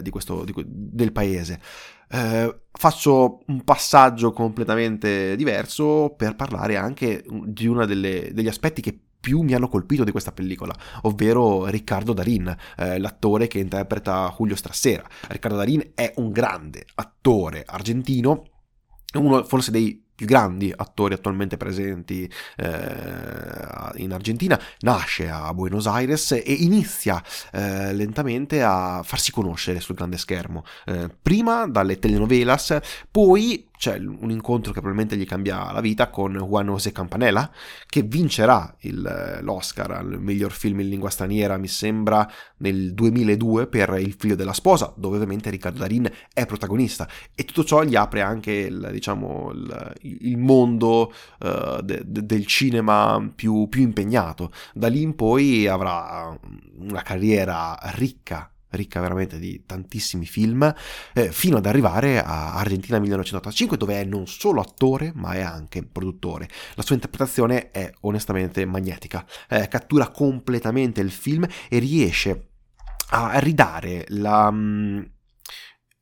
di 0.00 0.10
questo, 0.10 0.44
di, 0.44 0.52
del 0.66 1.12
paese. 1.12 1.60
Eh, 2.12 2.60
faccio 2.70 3.40
un 3.46 3.64
passaggio 3.64 4.32
completamente 4.32 5.34
diverso 5.34 6.12
per 6.14 6.36
parlare 6.36 6.76
anche 6.76 7.24
di 7.46 7.66
uno 7.66 7.86
degli 7.86 8.48
aspetti 8.48 8.82
che 8.82 8.98
più 9.22 9.40
mi 9.40 9.54
hanno 9.54 9.68
colpito 9.68 10.02
di 10.04 10.10
questa 10.10 10.32
pellicola, 10.32 10.74
ovvero 11.02 11.66
Riccardo 11.66 12.12
Darin, 12.12 12.54
eh, 12.76 12.98
l'attore 12.98 13.46
che 13.46 13.60
interpreta 13.60 14.34
Julio 14.36 14.56
Strassera. 14.56 15.04
Riccardo 15.28 15.56
Darin 15.56 15.92
è 15.94 16.12
un 16.16 16.32
grande 16.32 16.84
attore 16.96 17.62
argentino, 17.64 18.42
uno 19.14 19.44
forse 19.44 19.70
dei 19.70 20.01
più 20.14 20.26
grandi 20.26 20.72
attori 20.74 21.14
attualmente 21.14 21.56
presenti 21.56 22.30
eh, 22.56 22.70
in 23.96 24.12
Argentina, 24.12 24.60
nasce 24.80 25.28
a 25.28 25.52
Buenos 25.54 25.86
Aires 25.86 26.32
e 26.32 26.52
inizia 26.52 27.22
eh, 27.52 27.92
lentamente 27.92 28.62
a 28.62 29.02
farsi 29.04 29.32
conoscere 29.32 29.80
sul 29.80 29.94
grande 29.94 30.18
schermo, 30.18 30.64
eh, 30.86 31.08
prima 31.20 31.66
dalle 31.66 31.98
telenovelas, 31.98 32.78
poi 33.10 33.68
c'è 33.82 33.96
un 33.96 34.30
incontro 34.30 34.72
che 34.72 34.78
probabilmente 34.78 35.16
gli 35.16 35.26
cambia 35.26 35.72
la 35.72 35.80
vita 35.80 36.08
con 36.08 36.34
Juan 36.34 36.66
José 36.66 36.92
Campanella, 36.92 37.50
che 37.84 38.02
vincerà 38.02 38.72
il, 38.82 39.40
l'Oscar 39.42 39.90
al 39.90 40.20
miglior 40.20 40.52
film 40.52 40.78
in 40.78 40.88
lingua 40.88 41.10
straniera, 41.10 41.56
mi 41.56 41.66
sembra, 41.66 42.30
nel 42.58 42.94
2002 42.94 43.66
per 43.66 43.98
Il 43.98 44.14
figlio 44.16 44.36
della 44.36 44.52
sposa, 44.52 44.94
dove 44.96 45.16
ovviamente 45.16 45.50
Riccardo 45.50 45.80
Darin 45.80 46.08
è 46.32 46.46
protagonista. 46.46 47.08
E 47.34 47.42
tutto 47.42 47.64
ciò 47.64 47.82
gli 47.82 47.96
apre 47.96 48.20
anche 48.20 48.52
il, 48.52 48.88
diciamo, 48.92 49.50
il, 49.50 49.94
il 50.02 50.38
mondo 50.38 51.12
uh, 51.40 51.82
de, 51.82 52.02
de, 52.06 52.24
del 52.24 52.46
cinema 52.46 53.32
più, 53.34 53.66
più 53.68 53.82
impegnato. 53.82 54.52
Da 54.74 54.86
lì 54.86 55.02
in 55.02 55.16
poi 55.16 55.66
avrà 55.66 56.38
una 56.78 57.02
carriera 57.02 57.76
ricca 57.94 58.51
ricca 58.72 59.00
veramente 59.00 59.38
di 59.38 59.64
tantissimi 59.66 60.26
film, 60.26 60.72
eh, 61.14 61.30
fino 61.32 61.58
ad 61.58 61.66
arrivare 61.66 62.22
a 62.22 62.54
Argentina 62.54 62.98
1985, 62.98 63.76
dove 63.76 64.00
è 64.00 64.04
non 64.04 64.26
solo 64.26 64.60
attore, 64.60 65.12
ma 65.14 65.32
è 65.32 65.40
anche 65.40 65.84
produttore. 65.84 66.48
La 66.74 66.82
sua 66.82 66.94
interpretazione 66.94 67.70
è 67.70 67.90
onestamente 68.00 68.64
magnetica, 68.64 69.26
eh, 69.48 69.68
cattura 69.68 70.08
completamente 70.08 71.00
il 71.00 71.10
film 71.10 71.46
e 71.68 71.78
riesce 71.78 72.48
a 73.10 73.38
ridare 73.38 74.04
la... 74.08 74.50
Mm, 74.50 75.02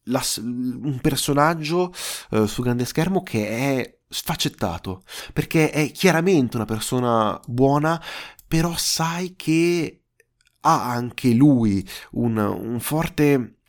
la, 0.05 0.23
un 0.39 0.99
personaggio 1.01 1.93
eh, 2.31 2.47
sul 2.47 2.65
grande 2.65 2.85
schermo 2.85 3.23
che 3.23 3.49
è 3.49 3.99
sfaccettato 4.09 5.05
perché 5.33 5.71
è 5.71 5.93
chiaramente 5.93 6.57
una 6.57 6.65
persona 6.65 7.41
buona 7.47 8.03
però 8.49 8.75
sai 8.77 9.35
che 9.37 10.00
ha 10.61 10.91
anche 10.91 11.33
lui 11.33 11.87
un, 12.13 12.37
un 12.37 12.81
forte 12.81 13.61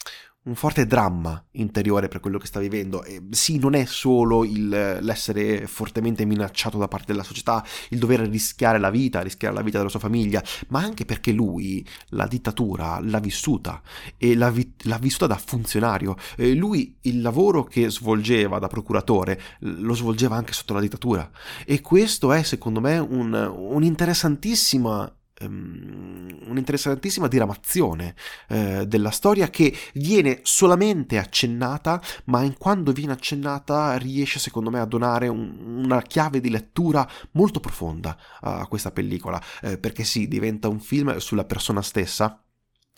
un 0.43 0.55
forte 0.55 0.87
dramma 0.87 1.43
interiore 1.51 2.07
per 2.07 2.19
quello 2.19 2.39
che 2.39 2.47
sta 2.47 2.59
vivendo. 2.59 3.03
E 3.03 3.21
sì, 3.29 3.59
non 3.59 3.75
è 3.75 3.85
solo 3.85 4.43
il, 4.43 4.69
l'essere 4.69 5.67
fortemente 5.67 6.25
minacciato 6.25 6.79
da 6.79 6.87
parte 6.87 7.11
della 7.11 7.23
società, 7.23 7.63
il 7.89 7.99
dover 7.99 8.21
rischiare 8.21 8.79
la 8.79 8.89
vita, 8.89 9.21
rischiare 9.21 9.53
la 9.53 9.61
vita 9.61 9.77
della 9.77 9.89
sua 9.89 9.99
famiglia, 9.99 10.43
ma 10.69 10.79
anche 10.79 11.05
perché 11.05 11.31
lui 11.31 11.85
la 12.09 12.25
dittatura 12.25 12.99
l'ha 13.01 13.19
vissuta 13.19 13.81
e 14.17 14.35
l'ha, 14.35 14.49
vi- 14.49 14.73
l'ha 14.83 14.97
vissuta 14.97 15.27
da 15.27 15.37
funzionario. 15.37 16.15
E 16.35 16.55
lui 16.55 16.97
il 17.01 17.21
lavoro 17.21 17.63
che 17.63 17.91
svolgeva 17.91 18.57
da 18.57 18.67
procuratore 18.67 19.39
lo 19.59 19.93
svolgeva 19.93 20.37
anche 20.37 20.53
sotto 20.53 20.73
la 20.73 20.81
dittatura. 20.81 21.29
E 21.65 21.81
questo 21.81 22.33
è 22.33 22.41
secondo 22.41 22.79
me 22.79 22.97
un, 22.97 23.31
un'interessantissima 23.33 25.01
um, 25.01 25.19
un'interessantissima 25.47 27.27
diramazione 27.27 28.15
eh, 28.47 28.85
della 28.87 29.11
storia 29.11 29.49
che 29.49 29.75
viene 29.93 30.39
solamente 30.43 31.17
accennata, 31.17 32.01
ma 32.25 32.41
in 32.41 32.57
quando 32.57 32.91
viene 32.91 33.13
accennata 33.13 33.97
riesce 33.97 34.39
secondo 34.39 34.69
me 34.69 34.79
a 34.79 34.85
donare 34.85 35.27
un, 35.27 35.83
una 35.83 36.01
chiave 36.01 36.39
di 36.39 36.49
lettura 36.49 37.09
molto 37.31 37.59
profonda 37.59 38.17
a 38.41 38.65
questa 38.67 38.91
pellicola, 38.91 39.41
eh, 39.61 39.77
perché 39.77 40.03
sì, 40.03 40.27
diventa 40.27 40.67
un 40.67 40.79
film 40.79 41.17
sulla 41.17 41.45
persona 41.45 41.81
stessa 41.81 42.43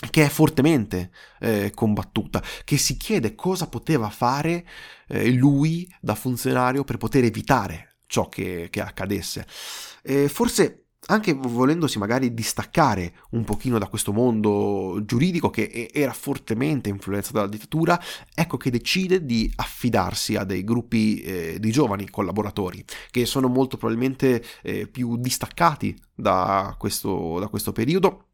che 0.09 0.25
è 0.25 0.29
fortemente 0.29 1.11
eh, 1.39 1.71
combattuta, 1.73 2.43
che 2.65 2.77
si 2.77 2.97
chiede 2.97 3.35
cosa 3.35 3.67
poteva 3.67 4.09
fare 4.09 4.65
eh, 5.07 5.31
lui 5.31 5.89
da 6.01 6.15
funzionario 6.15 6.83
per 6.83 6.97
poter 6.97 7.23
evitare 7.23 7.95
ciò 8.05 8.27
che, 8.27 8.67
che 8.69 8.81
accadesse. 8.81 9.47
Forse 10.27 10.82
anche 11.07 11.33
volendosi 11.33 11.97
magari 11.97 12.33
distaccare 12.33 13.13
un 13.31 13.43
pochino 13.43 13.77
da 13.77 13.87
questo 13.87 14.13
mondo 14.13 15.01
giuridico 15.05 15.49
che 15.49 15.89
era 15.91 16.13
fortemente 16.13 16.89
influenzato 16.89 17.37
dalla 17.37 17.49
dittatura, 17.49 17.99
ecco 18.33 18.57
che 18.57 18.69
decide 18.69 19.25
di 19.25 19.51
affidarsi 19.55 20.35
a 20.35 20.43
dei 20.43 20.63
gruppi 20.63 21.21
eh, 21.21 21.57
di 21.59 21.71
giovani 21.71 22.09
collaboratori 22.09 22.83
che 23.11 23.25
sono 23.25 23.47
molto 23.47 23.77
probabilmente 23.77 24.43
eh, 24.61 24.87
più 24.87 25.17
distaccati 25.17 25.95
da 26.15 26.75
questo, 26.77 27.39
da 27.39 27.47
questo 27.47 27.71
periodo 27.71 28.27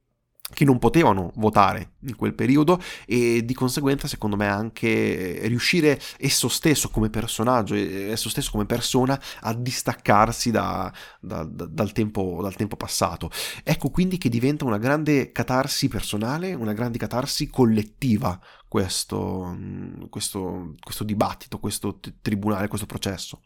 che 0.54 0.66
non 0.66 0.80
potevano 0.80 1.32
votare 1.36 1.92
in 2.08 2.16
quel 2.16 2.34
periodo 2.34 2.82
e 3.06 3.44
di 3.46 3.54
conseguenza 3.54 4.08
secondo 4.08 4.36
me 4.36 4.48
anche 4.48 5.42
riuscire 5.44 6.00
esso 6.18 6.48
stesso 6.48 6.90
come 6.90 7.10
personaggio, 7.10 7.76
esso 7.76 8.30
stesso 8.30 8.52
come 8.52 8.66
persona 8.66 9.20
a 9.42 9.54
distaccarsi 9.54 10.52
da, 10.52 10.92
da, 11.20 11.44
da, 11.44 11.66
dal, 11.66 11.92
tempo, 11.92 12.40
dal, 12.42 12.56
tempo, 12.56 12.76
passato. 12.76 13.30
Ecco 13.64 13.90
quindi 13.90 14.18
che 14.18 14.30
diventa 14.30 14.66
una 14.66 14.78
grande 14.78 15.32
catarsi 15.32 15.88
personale, 15.88 16.54
una 16.54 16.74
grande 16.74 16.98
catarsi 16.98 17.48
collettiva 17.50 18.40
questo, 18.70 19.58
questo, 20.10 20.76
questo 20.80 21.04
dibattito, 21.04 21.58
questo 21.58 21.96
t- 21.96 22.14
tribunale, 22.22 22.68
questo 22.68 22.86
processo. 22.86 23.42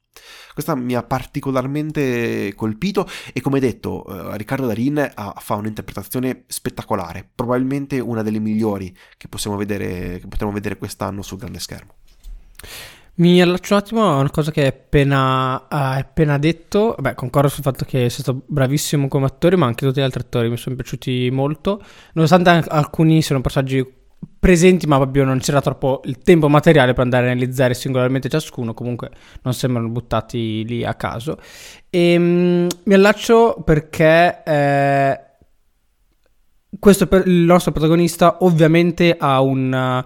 Questa 0.53 0.75
mi 0.75 0.93
ha 0.93 1.01
particolarmente 1.01 2.53
colpito 2.55 3.07
e 3.31 3.41
come 3.41 3.59
detto 3.61 4.05
eh, 4.05 4.37
Riccardo 4.37 4.67
Darin 4.67 5.11
ha, 5.15 5.33
fa 5.39 5.55
un'interpretazione 5.55 6.43
spettacolare, 6.47 7.27
probabilmente 7.33 7.99
una 7.99 8.21
delle 8.21 8.39
migliori 8.39 8.95
che 9.17 9.29
possiamo 9.29 9.55
vedere, 9.55 10.19
che 10.19 10.27
potremo 10.27 10.51
vedere 10.51 10.77
quest'anno 10.77 11.21
sul 11.21 11.39
grande 11.39 11.59
schermo. 11.59 11.93
Mi 13.15 13.41
allaccio 13.41 13.75
un 13.75 13.79
attimo 13.79 14.11
a 14.11 14.17
una 14.17 14.31
cosa 14.31 14.51
che 14.51 14.61
hai 14.61 14.67
appena, 14.67 15.69
hai 15.69 16.01
appena 16.01 16.37
detto. 16.37 16.95
Beh, 16.99 17.13
concordo 17.13 17.47
sul 17.47 17.63
fatto 17.63 17.85
che 17.85 18.09
sei 18.09 18.23
stato 18.23 18.43
bravissimo 18.45 19.07
come 19.07 19.27
attore, 19.27 19.55
ma 19.55 19.67
anche 19.67 19.85
tutti 19.85 19.99
gli 19.99 20.03
altri 20.03 20.21
attori 20.21 20.49
mi 20.49 20.57
sono 20.57 20.75
piaciuti 20.75 21.29
molto. 21.31 21.81
Nonostante 22.13 22.49
alcuni 22.67 23.21
siano 23.21 23.41
passaggi 23.41 24.01
presenti, 24.43 24.87
ma 24.87 24.97
proprio 24.97 25.23
non 25.23 25.39
c'era 25.39 25.61
troppo 25.61 26.01
il 26.03 26.17
tempo 26.17 26.49
materiale 26.49 26.91
per 26.91 27.03
andare 27.03 27.27
a 27.27 27.31
analizzare 27.31 27.73
singolarmente 27.73 28.27
ciascuno, 28.27 28.73
comunque 28.73 29.09
non 29.43 29.53
sembrano 29.53 29.87
buttati 29.87 30.65
lì 30.65 30.83
a 30.83 30.95
caso. 30.95 31.37
E 31.89 32.17
um, 32.17 32.67
mi 32.83 32.93
allaccio 32.93 33.61
perché 33.63 34.43
eh, 34.43 35.19
questo 36.77 37.07
per, 37.07 37.25
il 37.25 37.45
nostro 37.45 37.71
protagonista 37.71 38.39
ovviamente 38.41 39.15
ha 39.17 39.39
un... 39.39 40.03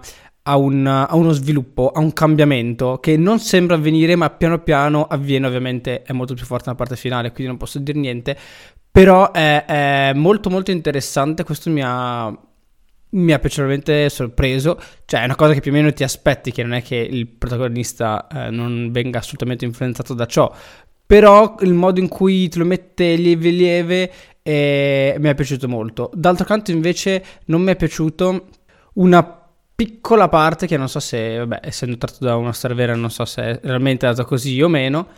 Ha, 0.48 0.56
un, 0.56 0.86
ha, 0.86 1.14
uno 1.14 1.32
sviluppo, 1.32 1.90
ha 1.90 2.00
un 2.00 2.14
cambiamento 2.14 3.00
che 3.02 3.18
non 3.18 3.38
sembra 3.38 3.76
avvenire, 3.76 4.16
ma 4.16 4.30
piano 4.30 4.58
piano 4.60 5.04
avviene. 5.04 5.46
Ovviamente 5.46 6.00
è 6.00 6.14
molto 6.14 6.32
più 6.32 6.46
forte 6.46 6.64
nella 6.66 6.78
parte 6.78 6.96
finale, 6.96 7.32
quindi 7.32 7.48
non 7.48 7.58
posso 7.58 7.78
dire 7.78 7.98
niente. 7.98 8.34
Però 8.90 9.30
è, 9.30 9.66
è 9.66 10.12
molto 10.14 10.48
molto 10.48 10.70
interessante. 10.70 11.44
Questo 11.44 11.68
mi 11.68 11.82
ha, 11.84 12.34
mi 13.10 13.32
ha 13.32 13.38
piacevolmente 13.38 14.08
sorpreso, 14.08 14.80
cioè 15.04 15.22
è 15.22 15.24
una 15.24 15.36
cosa 15.36 15.54
che 15.54 15.60
più 15.60 15.70
o 15.70 15.74
meno 15.74 15.92
ti 15.92 16.02
aspetti, 16.02 16.52
che 16.52 16.62
non 16.62 16.74
è 16.74 16.82
che 16.82 16.96
il 16.96 17.26
protagonista 17.26 18.26
eh, 18.26 18.50
non 18.50 18.90
venga 18.90 19.18
assolutamente 19.18 19.64
influenzato 19.64 20.14
da 20.14 20.26
ciò, 20.26 20.52
però 21.06 21.56
il 21.60 21.72
modo 21.72 22.00
in 22.00 22.08
cui 22.08 22.48
te 22.48 22.58
lo 22.58 22.64
mette 22.66 23.14
lieve 23.14 23.50
lieve 23.50 24.12
eh, 24.42 25.16
mi 25.18 25.28
è 25.28 25.34
piaciuto 25.34 25.68
molto. 25.68 26.10
D'altro 26.12 26.44
canto 26.44 26.70
invece 26.70 27.24
non 27.46 27.62
mi 27.62 27.70
è 27.70 27.76
piaciuto 27.76 28.46
una 28.94 29.46
piccola 29.74 30.28
parte 30.28 30.66
che 30.66 30.76
non 30.76 30.88
so 30.88 31.00
se, 31.00 31.38
vabbè, 31.38 31.60
essendo 31.62 31.96
tratto 31.96 32.24
da 32.24 32.36
una 32.36 32.52
storia 32.52 32.76
vera, 32.76 32.94
non 32.94 33.10
so 33.10 33.24
se 33.24 33.42
è 33.42 33.60
realmente 33.62 34.06
dato 34.06 34.24
così 34.24 34.60
o 34.60 34.68
meno, 34.68 35.08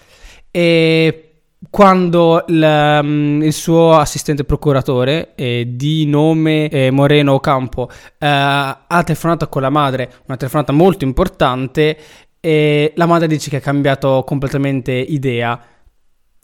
e 0.50 1.29
quando 1.69 2.45
il, 2.49 3.00
um, 3.02 3.43
il, 3.43 3.52
suo 3.52 3.93
assistente 3.93 4.45
procuratore 4.45 5.35
eh, 5.35 5.67
di 5.69 6.07
nome 6.07 6.69
eh, 6.69 6.90
Moreno 6.90 7.35
Ocampo 7.35 7.90
eh, 7.90 8.26
ha 8.26 9.02
telefonato 9.05 9.49
con 9.49 9.61
la 9.61 9.69
madre, 9.69 10.11
una 10.26 10.38
telefonata 10.38 10.73
molto 10.73 11.05
importante, 11.05 11.99
e 12.40 12.93
la 12.97 13.05
madre 13.05 13.26
dice 13.26 13.50
che 13.50 13.57
ha 13.57 13.61
cambiato 13.61 14.25
completamente 14.26 14.93
idea. 14.93 15.61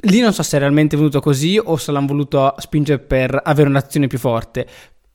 Lì 0.00 0.20
non 0.20 0.34
so 0.34 0.42
se 0.42 0.56
è 0.58 0.60
realmente 0.60 0.96
venuto 0.96 1.20
così 1.20 1.58
o 1.62 1.76
se 1.78 1.90
l'hanno 1.90 2.06
voluto 2.06 2.54
spingere 2.58 2.98
per 2.98 3.40
avere 3.42 3.68
un'azione 3.70 4.08
più 4.08 4.18
forte. 4.18 4.66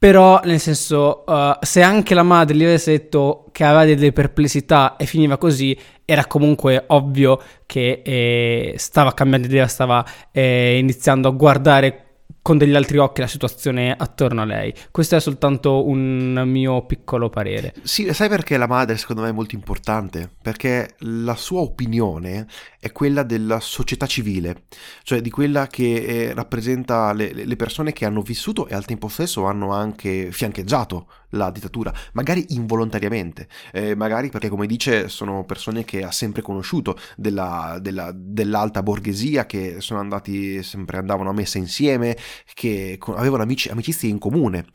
Però, 0.01 0.41
nel 0.45 0.59
senso, 0.59 1.23
uh, 1.27 1.51
se 1.61 1.83
anche 1.83 2.15
la 2.15 2.23
madre 2.23 2.55
gli 2.55 2.63
avesse 2.63 2.89
detto 2.89 3.45
che 3.51 3.63
aveva 3.63 3.85
delle 3.85 4.11
perplessità 4.11 4.95
e 4.95 5.05
finiva 5.05 5.37
così, 5.37 5.77
era 6.05 6.25
comunque 6.25 6.85
ovvio 6.87 7.39
che 7.67 8.01
eh, 8.03 8.73
stava 8.77 9.13
cambiando 9.13 9.45
idea, 9.45 9.67
stava 9.67 10.03
eh, 10.31 10.79
iniziando 10.79 11.27
a 11.27 11.31
guardare 11.31 12.05
con 12.41 12.57
degli 12.57 12.73
altri 12.73 12.97
occhi 12.97 13.21
la 13.21 13.27
situazione 13.27 13.95
attorno 13.95 14.41
a 14.41 14.45
lei. 14.45 14.73
Questo 14.89 15.15
è 15.15 15.19
soltanto 15.19 15.87
un 15.87 16.41
mio 16.47 16.83
piccolo 16.85 17.29
parere. 17.29 17.73
Sì, 17.83 18.11
sai 18.13 18.27
perché 18.27 18.57
la 18.57 18.67
madre 18.67 18.97
secondo 18.97 19.21
me 19.21 19.29
è 19.29 19.31
molto 19.33 19.53
importante? 19.53 20.31
Perché 20.41 20.95
la 20.99 21.35
sua 21.35 21.61
opinione 21.61 22.47
è 22.81 22.91
quella 22.91 23.21
della 23.21 23.59
società 23.59 24.07
civile, 24.07 24.63
cioè 25.03 25.21
di 25.21 25.29
quella 25.29 25.67
che 25.67 25.93
eh, 25.93 26.33
rappresenta 26.33 27.13
le, 27.13 27.31
le, 27.31 27.55
persone 27.55 27.93
che 27.93 28.05
hanno 28.05 28.23
vissuto 28.23 28.67
e 28.67 28.73
al 28.73 28.85
tempo 28.85 29.07
stesso 29.07 29.45
hanno 29.45 29.71
anche 29.71 30.31
fiancheggiato 30.31 31.07
la 31.31 31.51
dittatura, 31.51 31.93
magari 32.13 32.43
involontariamente, 32.49 33.47
eh, 33.71 33.95
magari 33.95 34.29
perché 34.29 34.49
come 34.49 34.65
dice 34.65 35.09
sono 35.09 35.45
persone 35.45 35.85
che 35.85 36.03
ha 36.03 36.11
sempre 36.11 36.41
conosciuto 36.41 36.97
della, 37.15 37.77
della, 37.79 38.11
dell'alta 38.15 38.81
borghesia, 38.81 39.45
che 39.45 39.75
sono 39.77 39.99
andati, 39.99 40.63
sempre 40.63 40.97
andavano 40.97 41.29
a 41.29 41.33
messa 41.33 41.59
insieme, 41.59 42.17
che 42.51 42.97
avevano 43.15 43.43
amici, 43.43 43.69
amicizie 43.69 44.09
in 44.09 44.17
comune. 44.17 44.65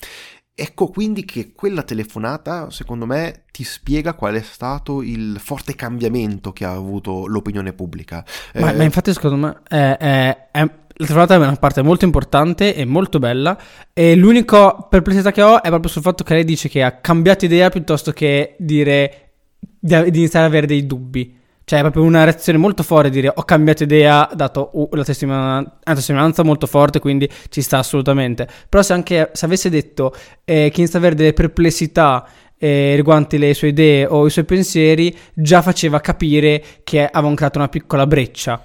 Ecco 0.59 0.87
quindi 0.87 1.27
che 1.27 1.53
quella 1.55 1.83
telefonata, 1.83 2.71
secondo 2.71 3.05
me, 3.05 3.43
ti 3.53 3.63
spiega 3.63 4.15
qual 4.15 4.37
è 4.37 4.41
stato 4.41 5.03
il 5.03 5.39
forte 5.39 5.75
cambiamento 5.75 6.55
che 6.55 6.65
ha 6.65 6.73
avuto 6.73 7.27
l'opinione 7.27 7.75
pubblica. 7.75 8.25
Ma, 8.55 8.73
eh, 8.73 8.75
ma 8.75 8.83
infatti, 8.83 9.13
secondo 9.13 9.37
me, 9.37 9.61
è, 9.69 9.97
è, 9.99 10.49
è, 10.53 10.61
la 10.61 10.71
telefonata 10.97 11.35
è 11.35 11.37
una 11.37 11.57
parte 11.57 11.83
molto 11.83 12.07
importante 12.07 12.75
e 12.75 12.87
molto 12.87 13.19
bella. 13.19 13.61
E 13.93 14.17
l'unica 14.17 14.73
perplessità 14.73 15.31
che 15.31 15.43
ho 15.43 15.63
è 15.63 15.69
proprio 15.69 15.91
sul 15.91 16.01
fatto 16.01 16.25
che 16.25 16.33
lei 16.33 16.45
dice 16.45 16.71
che 16.71 16.83
ha 16.83 16.93
cambiato 16.93 17.45
idea 17.45 17.69
piuttosto 17.69 18.13
che 18.13 18.57
dire 18.59 19.33
di, 19.79 20.11
di 20.11 20.19
iniziare 20.21 20.47
ad 20.47 20.53
avere 20.53 20.67
dei 20.67 20.87
dubbi. 20.87 21.37
Cioè, 21.69 21.81
è 21.81 21.83
proprio 21.83 22.05
una 22.05 22.23
reazione 22.23 22.59
molto 22.59 22.85
forte 22.85 23.11
dire 23.11 23.29
ho 23.35 23.43
cambiato 23.43 23.83
idea, 23.83 24.31
dato 24.33 24.71
una 24.73 25.03
testimonianza 25.03 26.45
molto 26.45 26.69
forte, 26.69 27.01
quindi 27.01 27.29
ci 27.49 27.61
sta 27.61 27.79
assolutamente. 27.79 28.47
Però 28.69 28.85
se 28.85 28.93
anche 28.93 29.31
se 29.33 29.47
avesse 29.47 29.69
detto 29.69 30.15
eh, 30.45 30.71
che 30.73 30.81
inizia 30.81 31.01
ad 31.01 31.05
avere 31.05 31.17
delle 31.17 31.33
perplessità 31.33 32.25
eh, 32.57 32.95
riguardanti 32.95 33.37
le 33.37 33.53
sue 33.53 33.69
idee 33.69 34.07
o 34.07 34.27
i 34.27 34.31
suoi 34.31 34.45
pensieri, 34.45 35.13
già 35.35 35.61
faceva 35.61 35.99
capire 35.99 36.63
che 36.85 37.05
avevano 37.05 37.35
creato 37.35 37.59
una 37.59 37.69
piccola 37.69 38.07
breccia. 38.07 38.63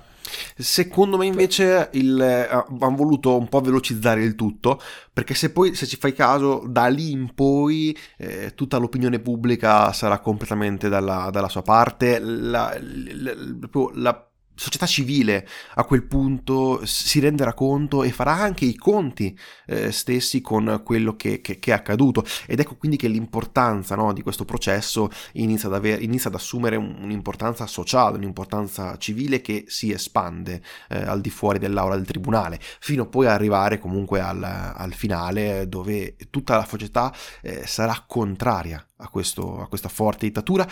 Secondo 0.57 1.17
me 1.17 1.25
invece 1.25 1.89
il, 1.93 2.19
eh, 2.19 2.47
hanno 2.49 2.95
voluto 2.95 3.37
un 3.37 3.47
po' 3.49 3.61
velocizzare 3.61 4.23
il 4.23 4.35
tutto, 4.35 4.79
perché 5.11 5.33
se 5.33 5.51
poi, 5.51 5.75
se 5.75 5.85
ci 5.85 5.97
fai 5.97 6.13
caso, 6.13 6.63
da 6.67 6.87
lì 6.87 7.11
in 7.11 7.33
poi 7.33 7.97
eh, 8.17 8.53
tutta 8.55 8.77
l'opinione 8.77 9.19
pubblica 9.19 9.91
sarà 9.93 10.19
completamente 10.19 10.89
dalla, 10.89 11.29
dalla 11.31 11.49
sua 11.49 11.61
parte, 11.61 12.19
la, 12.19 12.77
la, 12.79 13.33
la, 13.35 13.91
la 13.93 14.30
società 14.61 14.85
civile 14.85 15.47
a 15.73 15.83
quel 15.85 16.03
punto 16.03 16.85
si 16.85 17.19
renderà 17.19 17.55
conto 17.55 18.03
e 18.03 18.11
farà 18.11 18.33
anche 18.33 18.63
i 18.65 18.75
conti 18.75 19.35
eh, 19.65 19.91
stessi 19.91 20.39
con 20.39 20.81
quello 20.85 21.15
che, 21.15 21.41
che, 21.41 21.57
che, 21.57 21.71
è 21.71 21.73
accaduto. 21.73 22.23
Ed 22.45 22.59
ecco 22.59 22.75
quindi 22.75 22.95
che 22.95 23.07
l'importanza 23.07 23.95
no, 23.95 24.13
di 24.13 24.21
questo 24.21 24.45
processo 24.45 25.09
inizia 25.33 25.67
ad, 25.67 25.73
aver, 25.73 26.03
inizia 26.03 26.29
ad 26.29 26.35
assumere 26.35 26.75
un'importanza 26.75 27.65
sociale, 27.65 28.17
un'importanza 28.17 28.97
civile 28.97 29.41
che 29.41 29.65
si 29.67 29.91
espande 29.91 30.61
eh, 30.89 31.01
al 31.01 31.21
di 31.21 31.31
fuori 31.31 31.57
dell'aula 31.57 31.95
del 31.95 32.05
tribunale 32.05 32.59
fino 32.79 33.07
poi 33.07 33.25
ad 33.25 33.33
arrivare 33.33 33.79
comunque 33.79 34.19
al, 34.19 34.43
al 34.43 34.93
finale 34.93 35.67
dove 35.67 36.15
tutta 36.29 36.55
la 36.55 36.65
società 36.65 37.11
eh, 37.41 37.65
sarà 37.65 38.03
contraria 38.05 38.85
a, 39.01 39.09
questo, 39.09 39.61
a 39.61 39.67
questa 39.67 39.89
forte 39.89 40.25
dittatura 40.25 40.67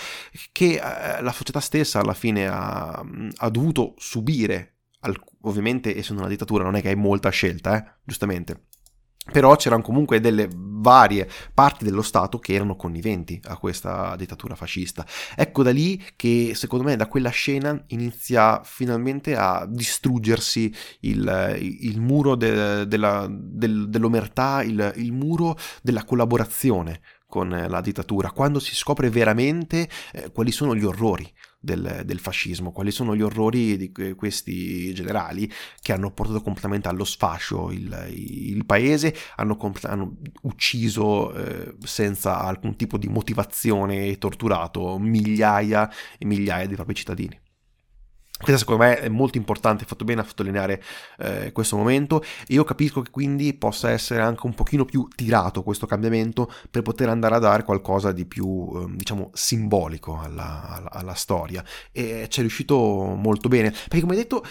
che 0.52 0.76
eh, 0.76 1.22
la 1.22 1.32
società 1.32 1.60
stessa 1.60 2.00
alla 2.00 2.14
fine 2.14 2.48
ha, 2.48 3.04
ha 3.38 3.50
dovuto 3.50 3.94
subire. 3.98 4.76
Al, 5.02 5.18
ovviamente, 5.42 5.96
essendo 5.96 6.22
una 6.22 6.30
dittatura, 6.30 6.64
non 6.64 6.76
è 6.76 6.82
che 6.82 6.90
hai 6.90 6.96
molta 6.96 7.30
scelta, 7.30 7.78
eh, 7.78 7.92
giustamente. 8.04 8.66
Però 9.32 9.56
c'erano 9.56 9.84
comunque 9.84 10.20
delle 10.20 10.50
varie 10.52 11.30
parti 11.54 11.84
dello 11.84 12.02
Stato 12.02 12.40
che 12.40 12.54
erano 12.54 12.76
conniventi 12.76 13.40
a 13.46 13.58
questa 13.58 14.16
dittatura 14.16 14.56
fascista. 14.56 15.06
Ecco 15.36 15.62
da 15.62 15.72
lì 15.72 16.02
che 16.16 16.54
secondo 16.56 16.86
me 16.86 16.96
da 16.96 17.08
quella 17.08 17.30
scena 17.30 17.80
inizia 17.88 18.62
finalmente 18.64 19.36
a 19.36 19.68
distruggersi 19.70 20.74
il, 21.02 21.58
il 21.60 22.00
muro 22.00 22.36
de, 22.36 22.88
della, 22.88 23.28
del, 23.30 23.90
dell'omertà, 23.90 24.64
il, 24.64 24.94
il 24.96 25.12
muro 25.12 25.56
della 25.84 26.06
collaborazione 26.06 27.02
con 27.30 27.54
eh, 27.54 27.70
la 27.70 27.80
dittatura, 27.80 28.32
quando 28.32 28.60
si 28.60 28.76
scopre 28.76 29.10
veramente 29.10 29.88
eh, 30.12 30.32
quali 30.32 30.52
sono 30.52 30.76
gli 30.76 30.84
orrori 30.84 31.32
del, 31.60 32.02
del, 32.04 32.20
fascismo, 32.20 32.72
quali 32.72 32.90
sono 32.90 33.16
gli 33.16 33.22
orrori 33.22 33.78
di 33.78 33.92
questi 34.16 34.94
generali 34.94 35.50
che 35.82 35.94
hanno 35.94 36.12
portato 36.12 36.42
completamente 36.42 36.88
allo 36.88 37.04
sfascio 37.04 37.70
il, 37.72 38.08
il 38.10 38.66
paese, 38.66 39.14
hanno, 39.36 39.58
hanno 39.84 40.18
ucciso 40.44 41.34
eh, 41.34 41.76
senza 41.84 42.40
alcun 42.40 42.76
tipo 42.76 42.98
di 42.98 43.08
motivazione 43.08 44.08
e 44.08 44.18
torturato 44.18 44.98
migliaia 44.98 45.90
e 46.18 46.26
migliaia 46.26 46.66
di 46.66 46.76
propri 46.76 46.96
cittadini. 46.96 47.40
Questa 48.42 48.58
secondo 48.58 48.84
me 48.84 49.00
è 49.00 49.10
molto 49.10 49.38
importante, 49.38 49.84
fatto 49.84 50.06
bene 50.06 50.22
a 50.22 50.24
sottolineare 50.24 50.82
eh, 51.18 51.52
questo 51.52 51.76
momento. 51.76 52.24
Io 52.48 52.64
capisco 52.64 53.02
che 53.02 53.12
quindi 53.12 53.54
possa 53.54 53.92
essere 53.92 54.22
anche 54.22 54.46
un 54.46 54.54
pochino 54.54 54.86
più 54.86 55.10
tirato 55.14 55.62
questo 55.62 55.86
cambiamento 55.86 56.50
per 56.72 56.82
poter 56.82 57.10
andare 57.10 57.36
a 57.36 57.40
dare 57.40 57.64
qualcosa 57.64 58.14
di 58.14 58.26
più, 58.26 58.72
eh, 58.76 58.96
diciamo, 58.96 59.32
simbolico 59.34 60.18
alla, 60.18 60.70
alla, 60.70 60.92
alla 60.92 61.14
storia. 61.16 61.62
E 61.92 62.28
ci 62.30 62.40
è 62.40 62.42
riuscito 62.42 62.78
molto 62.78 63.50
bene, 63.50 63.72
perché 63.72 64.00
come 64.00 64.16
detto 64.16 64.46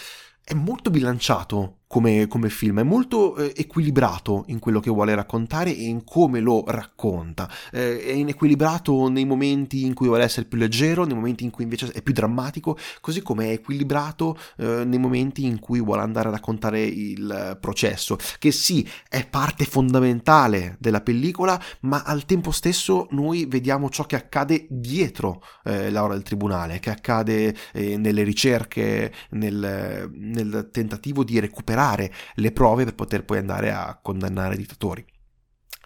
è 0.44 0.55
molto 0.55 0.90
bilanciato 0.90 1.81
come, 1.88 2.27
come, 2.29 2.51
film, 2.51 2.81
è 2.81 2.83
molto 2.83 3.35
eh, 3.37 3.53
equilibrato 3.57 4.44
in 4.48 4.59
quello 4.59 4.79
che 4.79 4.90
vuole 4.90 5.14
raccontare 5.14 5.74
e 5.74 5.85
in 5.85 6.05
come 6.05 6.38
lo 6.38 6.62
racconta. 6.66 7.51
Eh, 7.72 8.05
è 8.05 8.12
inequilibrato 8.12 9.09
nei 9.09 9.24
momenti 9.24 9.85
in 9.85 9.94
cui 9.94 10.07
vuole 10.07 10.22
essere 10.22 10.46
più 10.46 10.59
leggero, 10.59 11.05
nei 11.05 11.14
momenti 11.14 11.44
in 11.44 11.51
cui 11.51 11.64
invece 11.64 11.90
è 11.92 12.03
più 12.03 12.12
drammatico, 12.12 12.77
così 13.01 13.22
come 13.22 13.46
è 13.46 13.53
equilibrato 13.53 14.38
eh, 14.59 14.85
nei 14.85 14.98
momenti 14.98 15.46
in 15.46 15.59
cui 15.59 15.81
vuole 15.81 16.03
andare 16.03 16.29
a 16.29 16.33
raccontare 16.33 16.83
il 16.83 17.57
processo, 17.59 18.18
che 18.38 18.53
sì, 18.53 18.87
è 19.09 19.27
parte 19.27 19.64
fondamentale 19.64 20.77
della 20.79 21.01
pellicola, 21.01 21.61
ma 21.81 22.03
al 22.03 22.27
tempo 22.27 22.51
stesso 22.51 23.09
noi 23.12 23.46
vediamo 23.46 23.88
ciò 23.88 24.05
che 24.05 24.16
accade 24.16 24.66
dietro 24.68 25.42
eh, 25.64 25.90
l'aula 25.90 26.12
del 26.12 26.22
tribunale, 26.22 26.81
che 26.81 26.90
accade 26.90 27.57
eh, 27.72 27.96
nelle 27.96 28.24
ricerche, 28.24 29.11
nel, 29.31 30.11
nel 30.12 30.68
tentativo 30.70 31.24
di 31.24 31.40
recuperare 31.40 31.77
recuperare 31.78 32.12
le 32.34 32.52
prove 32.52 32.84
per 32.84 32.94
poter 32.94 33.24
poi 33.24 33.38
andare 33.38 33.72
a 33.72 33.98
condannare 34.00 34.54
i 34.54 34.58
dittatori. 34.58 35.04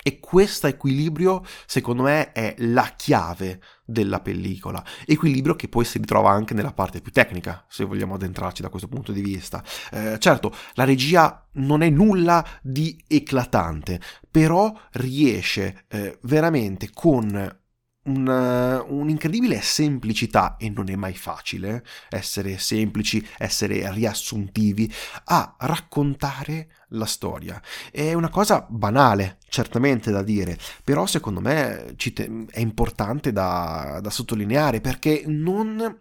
E 0.04 0.18
questo 0.18 0.66
equilibrio, 0.66 1.44
secondo 1.64 2.02
me, 2.02 2.32
è 2.32 2.56
la 2.58 2.92
chiave 2.96 3.60
della 3.84 4.20
pellicola. 4.20 4.84
Equilibrio 5.06 5.54
che 5.54 5.68
poi 5.68 5.84
si 5.84 5.98
ritrova 5.98 6.30
anche 6.30 6.54
nella 6.54 6.72
parte 6.72 7.00
più 7.00 7.12
tecnica, 7.12 7.64
se 7.68 7.84
vogliamo 7.84 8.14
addentrarci 8.14 8.62
da 8.62 8.68
questo 8.68 8.88
punto 8.88 9.12
di 9.12 9.20
vista. 9.20 9.62
Eh, 9.92 10.16
certo, 10.18 10.52
la 10.74 10.82
regia 10.82 11.46
non 11.52 11.82
è 11.82 11.88
nulla 11.88 12.44
di 12.62 13.00
eclatante, 13.06 14.00
però 14.28 14.76
riesce 14.92 15.84
eh, 15.86 16.18
veramente 16.22 16.90
con 16.92 17.60
una, 18.04 18.82
un'incredibile 18.82 19.60
semplicità, 19.60 20.56
e 20.56 20.70
non 20.70 20.88
è 20.88 20.96
mai 20.96 21.14
facile 21.14 21.84
essere 22.10 22.58
semplici, 22.58 23.26
essere 23.38 23.92
riassuntivi, 23.92 24.92
a 25.24 25.54
raccontare 25.58 26.68
la 26.88 27.06
storia. 27.06 27.60
È 27.90 28.12
una 28.12 28.28
cosa 28.28 28.66
banale, 28.68 29.38
certamente 29.48 30.10
da 30.10 30.22
dire, 30.22 30.58
però 30.82 31.06
secondo 31.06 31.40
me 31.40 31.94
è 31.94 32.60
importante 32.60 33.32
da, 33.32 34.00
da 34.02 34.10
sottolineare 34.10 34.80
perché 34.80 35.24
non 35.26 36.00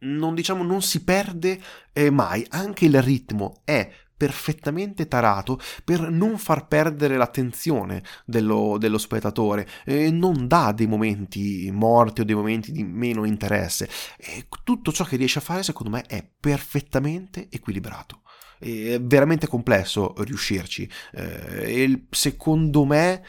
non, 0.00 0.34
diciamo, 0.34 0.62
non 0.62 0.80
si 0.80 1.02
perde 1.02 1.60
eh, 1.92 2.08
mai, 2.10 2.46
anche 2.50 2.84
il 2.84 3.02
ritmo 3.02 3.62
è 3.64 3.90
perfettamente 4.18 5.08
tarato 5.08 5.58
per 5.84 6.10
non 6.10 6.36
far 6.36 6.66
perdere 6.66 7.16
l'attenzione 7.16 8.02
dello, 8.26 8.76
dello 8.78 8.98
spettatore, 8.98 9.66
e 9.84 10.10
non 10.10 10.46
dà 10.46 10.72
dei 10.72 10.86
momenti 10.86 11.70
morti 11.72 12.20
o 12.20 12.24
dei 12.24 12.34
momenti 12.34 12.72
di 12.72 12.84
meno 12.84 13.24
interesse. 13.24 13.88
E 14.18 14.46
tutto 14.64 14.92
ciò 14.92 15.04
che 15.04 15.16
riesce 15.16 15.38
a 15.38 15.42
fare, 15.42 15.62
secondo 15.62 15.92
me, 15.92 16.02
è 16.02 16.28
perfettamente 16.38 17.48
equilibrato. 17.50 18.22
È 18.58 19.00
veramente 19.00 19.46
complesso 19.46 20.14
riuscirci. 20.18 20.90
Eh, 21.12 21.82
e 21.82 22.06
secondo 22.10 22.84
me, 22.84 23.22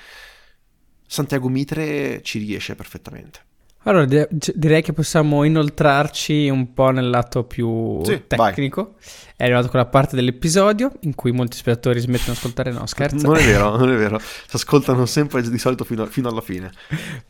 Santiago 1.05 1.49
Mitre 1.49 2.21
ci 2.23 2.39
riesce 2.39 2.75
perfettamente. 2.75 3.45
Allora, 3.83 4.05
direi 4.05 4.81
che 4.81 4.91
possiamo 4.91 5.45
inoltrarci 5.45 6.49
un 6.49 6.73
po' 6.73 6.89
nel 6.89 7.09
lato 7.09 7.45
più 7.45 8.03
sì, 8.03 8.23
tecnico. 8.27 8.95
Vai. 8.99 9.11
È 9.37 9.43
arrivato 9.45 9.69
quella 9.69 9.85
parte 9.85 10.17
dell'episodio 10.17 10.91
in 11.01 11.15
cui 11.15 11.31
molti 11.31 11.55
spettatori 11.55 11.99
smettono 11.99 12.33
di 12.33 12.37
ascoltare. 12.37 12.71
No, 12.71 12.85
scherzo. 12.85 13.25
Non 13.25 13.37
è 13.37 13.43
vero, 13.43 13.75
non 13.79 13.89
è 13.89 13.95
vero. 13.95 14.19
Si 14.19 14.55
ascoltano 14.55 15.05
sempre 15.05 15.41
di 15.41 15.57
solito 15.57 15.85
fino, 15.85 16.05
fino 16.07 16.27
alla 16.27 16.41
fine. 16.41 16.71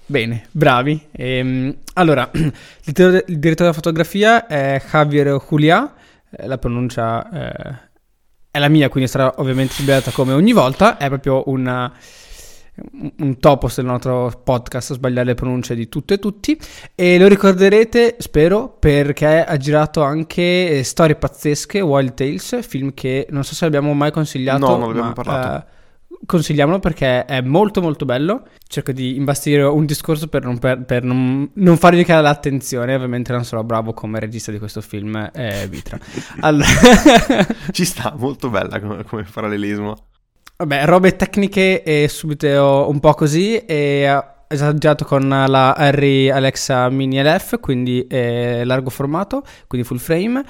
Bene, 0.07 0.47
bravi. 0.49 0.99
Ehm, 1.11 1.75
allora, 1.93 2.27
il 2.33 2.51
direttore 2.91 3.55
della 3.55 3.73
fotografia 3.73 4.47
è 4.47 4.81
Javier 4.89 5.39
Juliá. 5.47 5.93
Eh, 6.31 6.47
la 6.47 6.57
pronuncia 6.57 7.29
eh, 7.29 7.79
è 8.49 8.57
la 8.57 8.69
mia, 8.69 8.89
quindi 8.89 9.07
sarà 9.07 9.35
ovviamente 9.37 9.75
sbagliata 9.75 10.09
come 10.09 10.33
ogni 10.33 10.51
volta. 10.51 10.97
È 10.97 11.07
proprio 11.09 11.43
una 11.45 11.93
un 13.17 13.37
topos 13.39 13.75
del 13.75 13.85
nostro 13.85 14.41
podcast 14.43 14.93
sbagliare 14.93 15.27
le 15.27 15.33
pronunce 15.35 15.75
di 15.75 15.89
tutto 15.89 16.13
e 16.13 16.19
tutti. 16.19 16.57
E 16.95 17.17
lo 17.17 17.27
ricorderete 17.27 18.15
spero 18.19 18.75
perché 18.79 19.43
ha 19.43 19.57
girato 19.57 20.01
anche 20.01 20.79
eh, 20.79 20.83
Storie 20.83 21.15
pazzesche 21.15 21.81
Wild 21.81 22.13
Tales 22.13 22.65
film 22.65 22.93
che 22.93 23.27
non 23.29 23.43
so 23.43 23.55
se 23.55 23.65
abbiamo 23.65 23.93
mai 23.93 24.11
consigliato 24.11 24.67
no 24.67 24.77
non 24.77 24.89
abbiamo 24.89 25.07
ma, 25.07 25.13
parlato. 25.13 25.65
eh, 25.65 25.77
consigliamolo 26.25 26.79
perché 26.79 27.25
è 27.25 27.41
molto 27.41 27.81
molto 27.81 28.05
bello. 28.05 28.43
Cerco 28.67 28.91
di 28.91 29.15
imbastire 29.15 29.63
un 29.63 29.85
discorso 29.85 30.27
per 30.27 30.43
non, 30.43 30.59
per, 30.59 30.83
per 30.83 31.03
non, 31.03 31.49
non 31.53 31.77
farvi 31.77 32.03
cadere 32.03 32.27
l'attenzione. 32.27 32.95
Ovviamente 32.95 33.31
non 33.31 33.43
sarò 33.43 33.63
bravo 33.63 33.93
come 33.93 34.19
regista 34.19 34.51
di 34.51 34.59
questo 34.59 34.81
film 34.81 35.29
eh, 35.33 35.67
Vitra. 35.69 35.97
Allora... 36.41 36.67
ci 37.71 37.85
sta 37.85 38.13
molto 38.17 38.49
bella 38.49 38.79
come, 38.79 39.03
come 39.03 39.25
parallelismo 39.31 39.95
Vabbè, 40.61 40.83
robe 40.87 41.15
tecniche 41.15 41.83
e 41.83 42.09
subito 42.09 42.85
un 42.89 42.99
po' 42.99 43.13
così 43.13 43.55
e 43.59 44.23
esagerato 44.45 45.05
con 45.05 45.29
la 45.29 45.71
Harry 45.71 46.27
Alexa 46.27 46.89
Mini 46.89 47.23
LF, 47.23 47.61
quindi 47.61 48.05
eh, 48.07 48.65
largo 48.65 48.89
formato, 48.89 49.41
quindi 49.67 49.87
full 49.87 49.99
frame. 49.99 50.43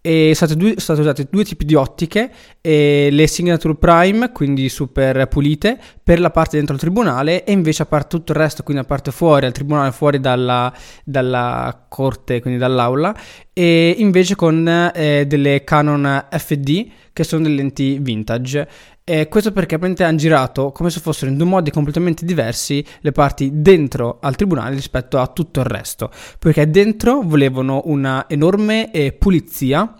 E 0.00 0.34
sono 0.36 0.72
state, 0.76 1.00
usate 1.00 1.26
due 1.28 1.42
tipi 1.42 1.64
di 1.64 1.74
ottiche, 1.74 2.30
le 2.60 3.26
Signature 3.26 3.74
Prime, 3.74 4.30
quindi 4.30 4.68
super 4.68 5.26
pulite, 5.26 5.80
per 6.00 6.20
la 6.20 6.30
parte 6.30 6.58
dentro 6.58 6.76
il 6.76 6.80
tribunale 6.80 7.42
e 7.42 7.50
invece 7.50 7.82
a 7.82 7.86
parte 7.86 8.16
tutto 8.18 8.30
il 8.30 8.38
resto, 8.38 8.62
quindi 8.62 8.84
a 8.84 8.86
parte 8.86 9.10
fuori 9.10 9.46
al 9.46 9.52
tribunale, 9.52 9.90
fuori 9.90 10.20
dalla, 10.20 10.72
dalla 11.02 11.86
corte, 11.88 12.40
quindi 12.40 12.60
dall'aula, 12.60 13.12
e 13.52 13.96
invece 13.98 14.36
con 14.36 14.92
eh, 14.94 15.24
delle 15.26 15.64
Canon 15.64 16.26
FD 16.30 16.86
che 17.12 17.24
sono 17.24 17.42
delle 17.42 17.56
lenti 17.56 17.98
vintage. 17.98 18.68
E 19.08 19.28
questo 19.28 19.52
perché 19.52 19.76
apparentemente 19.76 20.02
hanno 20.02 20.16
girato 20.16 20.72
come 20.72 20.90
se 20.90 20.98
fossero 20.98 21.30
in 21.30 21.36
due 21.36 21.46
modi 21.46 21.70
completamente 21.70 22.24
diversi 22.24 22.84
le 23.02 23.12
parti 23.12 23.50
dentro 23.52 24.18
al 24.20 24.34
tribunale 24.34 24.74
rispetto 24.74 25.18
a 25.18 25.28
tutto 25.28 25.60
il 25.60 25.66
resto. 25.66 26.10
Perché 26.40 26.68
dentro 26.68 27.20
volevano 27.22 27.82
una 27.84 28.28
enorme 28.28 28.90
eh, 28.90 29.12
pulizia 29.12 29.94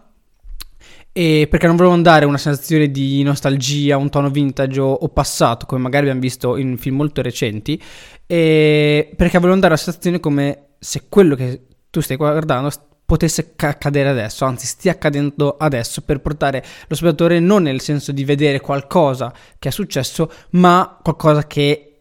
e 1.13 1.47
perché 1.49 1.69
non 1.69 1.77
volevano 1.77 2.03
dare 2.03 2.25
una 2.25 2.37
sensazione 2.37 2.91
di 2.91 3.23
nostalgia, 3.23 3.97
un 3.97 4.11
tono 4.11 4.29
vintage 4.29 4.81
o, 4.81 5.09
passato, 5.11 5.67
come 5.67 5.81
magari 5.81 6.03
abbiamo 6.07 6.21
visto 6.21 6.57
in 6.57 6.77
film 6.77 6.97
molto 6.97 7.23
recenti, 7.23 7.81
perché 8.27 9.39
volevano 9.39 9.61
dare 9.61 9.75
la 9.75 9.77
sensazione 9.77 10.19
come 10.19 10.71
se 10.81 11.05
quello 11.09 11.37
che 11.37 11.63
tu 11.91 12.01
stai 12.01 12.17
guardando 12.17 12.71
potesse 13.07 13.55
accadere 13.57 14.09
adesso, 14.09 14.45
anzi 14.45 14.67
stia 14.67 14.93
accadendo 14.93 15.57
adesso 15.57 16.03
per 16.03 16.21
portare 16.21 16.63
lo 16.89 16.95
spettatore 16.97 17.39
non 17.39 17.63
nel 17.63 17.81
senso 17.81 18.11
di 18.11 18.25
vedere 18.25 18.61
qualcosa 18.61 19.33
che 19.59 19.69
è 19.69 19.73
successo, 19.73 20.31
ma 20.51 20.99
qualcosa 21.03 21.47
che 21.47 21.93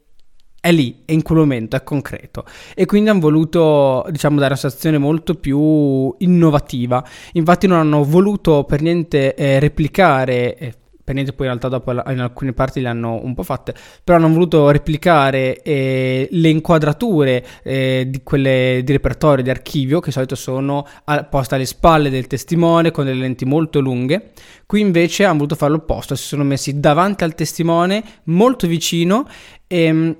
è 0.59 0.71
lì, 0.71 1.03
è 1.05 1.11
in 1.11 1.21
quel 1.21 1.37
momento, 1.37 1.75
è 1.75 1.83
concreto. 1.83 2.43
E 2.73 2.87
quindi 2.87 3.11
hanno 3.11 3.19
voluto, 3.19 4.03
diciamo, 4.09 4.37
dare 4.37 4.53
una 4.53 4.59
sensazione 4.59 4.97
molto 4.97 5.35
più 5.35 6.15
innovativa. 6.17 7.05
Infatti 7.33 7.67
non 7.67 7.77
hanno 7.77 8.03
voluto 8.03 8.63
per 8.63 8.81
niente 8.81 9.35
eh, 9.35 9.59
replicare, 9.59 10.57
eh, 10.57 10.73
per 11.05 11.13
niente 11.13 11.33
poi 11.33 11.45
in 11.45 11.51
realtà 11.51 11.69
dopo 11.69 11.91
in 11.91 12.19
alcune 12.19 12.51
parti 12.51 12.81
le 12.81 12.87
hanno 12.87 13.21
un 13.23 13.35
po' 13.35 13.43
fatte, 13.43 13.75
però 14.03 14.17
hanno 14.17 14.27
voluto 14.27 14.71
replicare 14.71 15.61
eh, 15.61 16.27
le 16.31 16.49
inquadrature 16.49 17.45
eh, 17.63 18.07
di 18.09 18.23
quelle 18.23 18.81
di 18.83 18.91
repertorio, 18.91 19.43
di 19.43 19.51
archivio, 19.51 19.99
che 19.99 20.07
di 20.07 20.13
solito 20.13 20.33
sono 20.33 20.83
poste 21.29 21.55
alle 21.55 21.65
spalle 21.65 22.09
del 22.09 22.25
testimone 22.25 22.89
con 22.89 23.05
delle 23.05 23.21
lenti 23.21 23.45
molto 23.45 23.79
lunghe. 23.79 24.31
Qui 24.65 24.81
invece 24.81 25.25
hanno 25.25 25.35
voluto 25.35 25.55
fare 25.55 25.73
l'opposto, 25.73 26.15
si 26.15 26.25
sono 26.25 26.43
messi 26.43 26.79
davanti 26.79 27.23
al 27.23 27.35
testimone, 27.35 28.03
molto 28.23 28.65
vicino 28.65 29.27
e 29.67 29.83
ehm, 29.83 30.15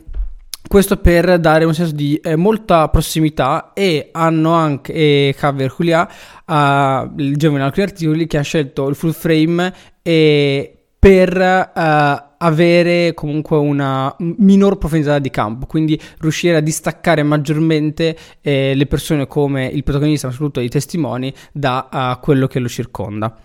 questo 0.68 0.98
per 0.98 1.40
dare 1.40 1.64
un 1.66 1.74
senso 1.74 1.94
di 1.94 2.16
eh, 2.16 2.36
molta 2.36 2.90
prossimità 2.90 3.72
e 3.74 4.10
hanno 4.12 4.52
anche 4.52 4.94
e 4.94 5.36
Javier 5.38 5.74
Julia, 5.76 6.10
uh, 6.46 7.12
il 7.18 7.38
giovane 7.38 7.64
alcuni 7.64 7.86
articoli 7.86 8.28
che 8.28 8.38
ha 8.38 8.42
scelto 8.42 8.88
il 8.88 8.96
full 8.96 9.12
frame 9.12 9.74
e 10.02 10.75
per 11.06 11.38
uh, 11.38 12.34
avere 12.40 13.14
comunque 13.14 13.58
una 13.58 14.16
minor 14.18 14.80
profondità 14.80 15.20
di 15.20 15.30
campo, 15.30 15.68
quindi 15.68 16.02
riuscire 16.18 16.56
a 16.56 16.62
distaccare 16.62 17.22
maggiormente 17.22 18.18
eh, 18.42 18.74
le 18.74 18.88
persone 18.88 19.28
come 19.28 19.68
il 19.68 19.84
protagonista, 19.84 20.26
ma 20.26 20.34
soprattutto 20.34 20.62
i 20.62 20.70
testimoni, 20.70 21.32
da 21.52 21.90
uh, 21.92 22.20
quello 22.24 22.48
che 22.48 22.58
lo 22.58 22.68
circonda. 22.68 23.38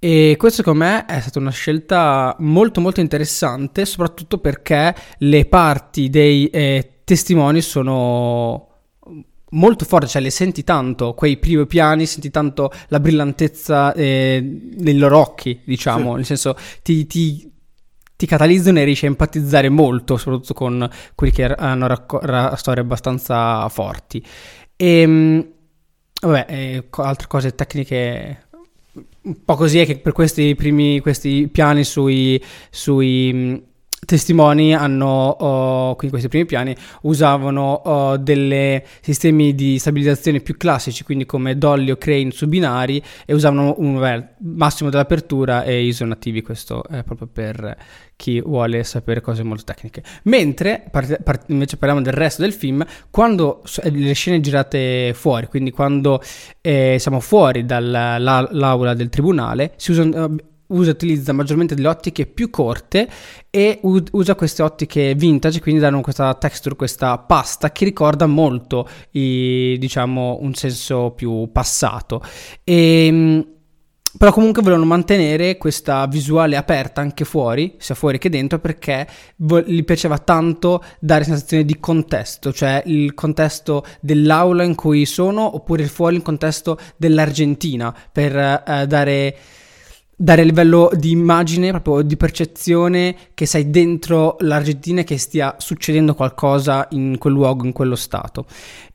E 0.00 0.34
questo 0.36 0.64
secondo 0.64 0.84
me 0.84 1.04
è 1.04 1.20
stata 1.20 1.38
una 1.38 1.50
scelta 1.52 2.34
molto 2.40 2.80
molto 2.80 3.00
interessante, 3.00 3.84
soprattutto 3.86 4.38
perché 4.38 4.92
le 5.18 5.44
parti 5.44 6.10
dei 6.10 6.48
eh, 6.48 7.02
testimoni 7.04 7.60
sono 7.60 8.65
molto 9.56 9.84
forti, 9.84 10.08
cioè 10.08 10.22
le 10.22 10.30
senti 10.30 10.64
tanto, 10.64 11.14
quei 11.14 11.36
primi 11.36 11.66
piani, 11.66 12.06
senti 12.06 12.30
tanto 12.30 12.70
la 12.88 13.00
brillantezza 13.00 13.92
eh, 13.94 14.40
nei 14.76 14.96
loro 14.96 15.18
occhi, 15.18 15.60
diciamo, 15.64 16.10
sì. 16.10 16.16
nel 16.16 16.24
senso 16.24 16.56
ti, 16.82 17.06
ti, 17.06 17.50
ti, 18.16 18.26
catalizzano 18.26 18.78
e 18.78 18.84
riesci 18.84 19.06
a 19.06 19.08
empatizzare 19.08 19.68
molto, 19.68 20.16
soprattutto 20.16 20.54
con 20.54 20.88
quelli 21.14 21.32
che 21.32 21.44
hanno 21.44 21.86
racco- 21.86 22.20
ra- 22.20 22.54
storie 22.56 22.82
abbastanza 22.82 23.68
forti. 23.68 24.24
E, 24.76 25.00
ehm, 25.00 25.48
vabbè, 26.20 26.46
eh, 26.48 26.84
altre 26.90 27.26
cose 27.26 27.54
tecniche 27.54 28.44
un 29.22 29.44
po' 29.44 29.56
così 29.56 29.80
è 29.80 29.86
che 29.86 29.98
per 29.98 30.12
questi 30.12 30.54
primi 30.54 31.00
questi 31.00 31.48
piani 31.48 31.84
sui, 31.84 32.42
sui 32.70 33.64
testimoni 34.06 34.74
hanno, 34.74 35.28
oh, 35.28 35.94
quindi 35.96 36.08
questi 36.08 36.28
primi 36.28 36.46
piani, 36.46 36.74
usavano 37.02 37.72
oh, 37.72 38.16
dei 38.16 38.82
sistemi 39.02 39.54
di 39.54 39.78
stabilizzazione 39.78 40.40
più 40.40 40.56
classici, 40.56 41.04
quindi 41.04 41.26
come 41.26 41.58
Dolly 41.58 41.90
o 41.90 41.96
Crane 41.96 42.30
su 42.30 42.48
binari, 42.48 43.02
e 43.26 43.34
usavano 43.34 43.74
un 43.78 43.98
beh, 43.98 44.28
massimo 44.38 44.88
dell'apertura 44.88 45.64
e 45.64 45.84
ISO 45.84 46.06
nativi, 46.06 46.40
questo 46.40 46.82
è 46.84 47.02
proprio 47.02 47.28
per 47.30 47.76
chi 48.16 48.40
vuole 48.40 48.82
sapere 48.82 49.20
cose 49.20 49.42
molto 49.42 49.64
tecniche. 49.64 50.02
Mentre, 50.24 50.84
part- 50.90 51.22
part- 51.22 51.50
invece 51.50 51.76
parliamo 51.76 52.02
del 52.02 52.14
resto 52.14 52.40
del 52.40 52.52
film, 52.52 52.84
quando 53.10 53.62
le 53.82 54.12
scene 54.14 54.40
girate 54.40 55.12
fuori, 55.14 55.46
quindi 55.48 55.70
quando 55.70 56.22
eh, 56.62 56.96
siamo 56.98 57.20
fuori 57.20 57.66
dall'aula 57.66 58.94
del 58.94 59.10
tribunale, 59.10 59.72
si 59.76 59.90
usano 59.90 60.34
usa 60.68 60.90
utilizza 60.90 61.32
maggiormente 61.32 61.74
delle 61.74 61.88
ottiche 61.88 62.26
più 62.26 62.50
corte 62.50 63.08
e 63.50 63.78
u- 63.82 64.02
usa 64.12 64.34
queste 64.34 64.62
ottiche 64.62 65.14
vintage, 65.14 65.60
quindi 65.60 65.80
danno 65.80 66.00
questa 66.00 66.34
texture, 66.34 66.76
questa 66.76 67.18
pasta 67.18 67.72
che 67.72 67.84
ricorda 67.84 68.26
molto 68.26 68.88
i, 69.12 69.76
diciamo 69.78 70.38
un 70.40 70.54
senso 70.54 71.12
più 71.12 71.50
passato. 71.52 72.22
E, 72.64 73.06
ehm, 73.06 73.54
però 74.16 74.32
comunque 74.32 74.62
volevano 74.62 74.86
mantenere 74.86 75.58
questa 75.58 76.06
visuale 76.06 76.56
aperta 76.56 77.02
anche 77.02 77.24
fuori, 77.24 77.74
sia 77.78 77.94
fuori 77.94 78.18
che 78.18 78.30
dentro, 78.30 78.58
perché 78.58 79.06
vo- 79.36 79.60
gli 79.60 79.84
piaceva 79.84 80.16
tanto 80.18 80.82
dare 81.00 81.24
sensazione 81.24 81.64
di 81.64 81.78
contesto, 81.78 82.52
cioè 82.52 82.82
il 82.86 83.12
contesto 83.12 83.84
dell'aula 84.00 84.62
in 84.62 84.74
cui 84.74 85.04
sono, 85.04 85.54
oppure 85.54 85.86
fuori 85.86 86.16
il 86.16 86.22
contesto 86.22 86.78
dell'Argentina, 86.96 87.94
per 88.10 88.36
eh, 88.36 88.86
dare 88.86 89.36
dare 90.16 90.40
a 90.40 90.44
livello 90.44 90.90
di 90.94 91.10
immagine, 91.10 91.70
proprio 91.70 92.02
di 92.02 92.16
percezione, 92.16 93.14
che 93.34 93.44
sei 93.44 93.70
dentro 93.70 94.36
l'Argentina 94.40 95.02
e 95.02 95.04
che 95.04 95.18
stia 95.18 95.56
succedendo 95.58 96.14
qualcosa 96.14 96.86
in 96.90 97.18
quel 97.18 97.34
luogo, 97.34 97.66
in 97.66 97.72
quello 97.72 97.96
stato. 97.96 98.46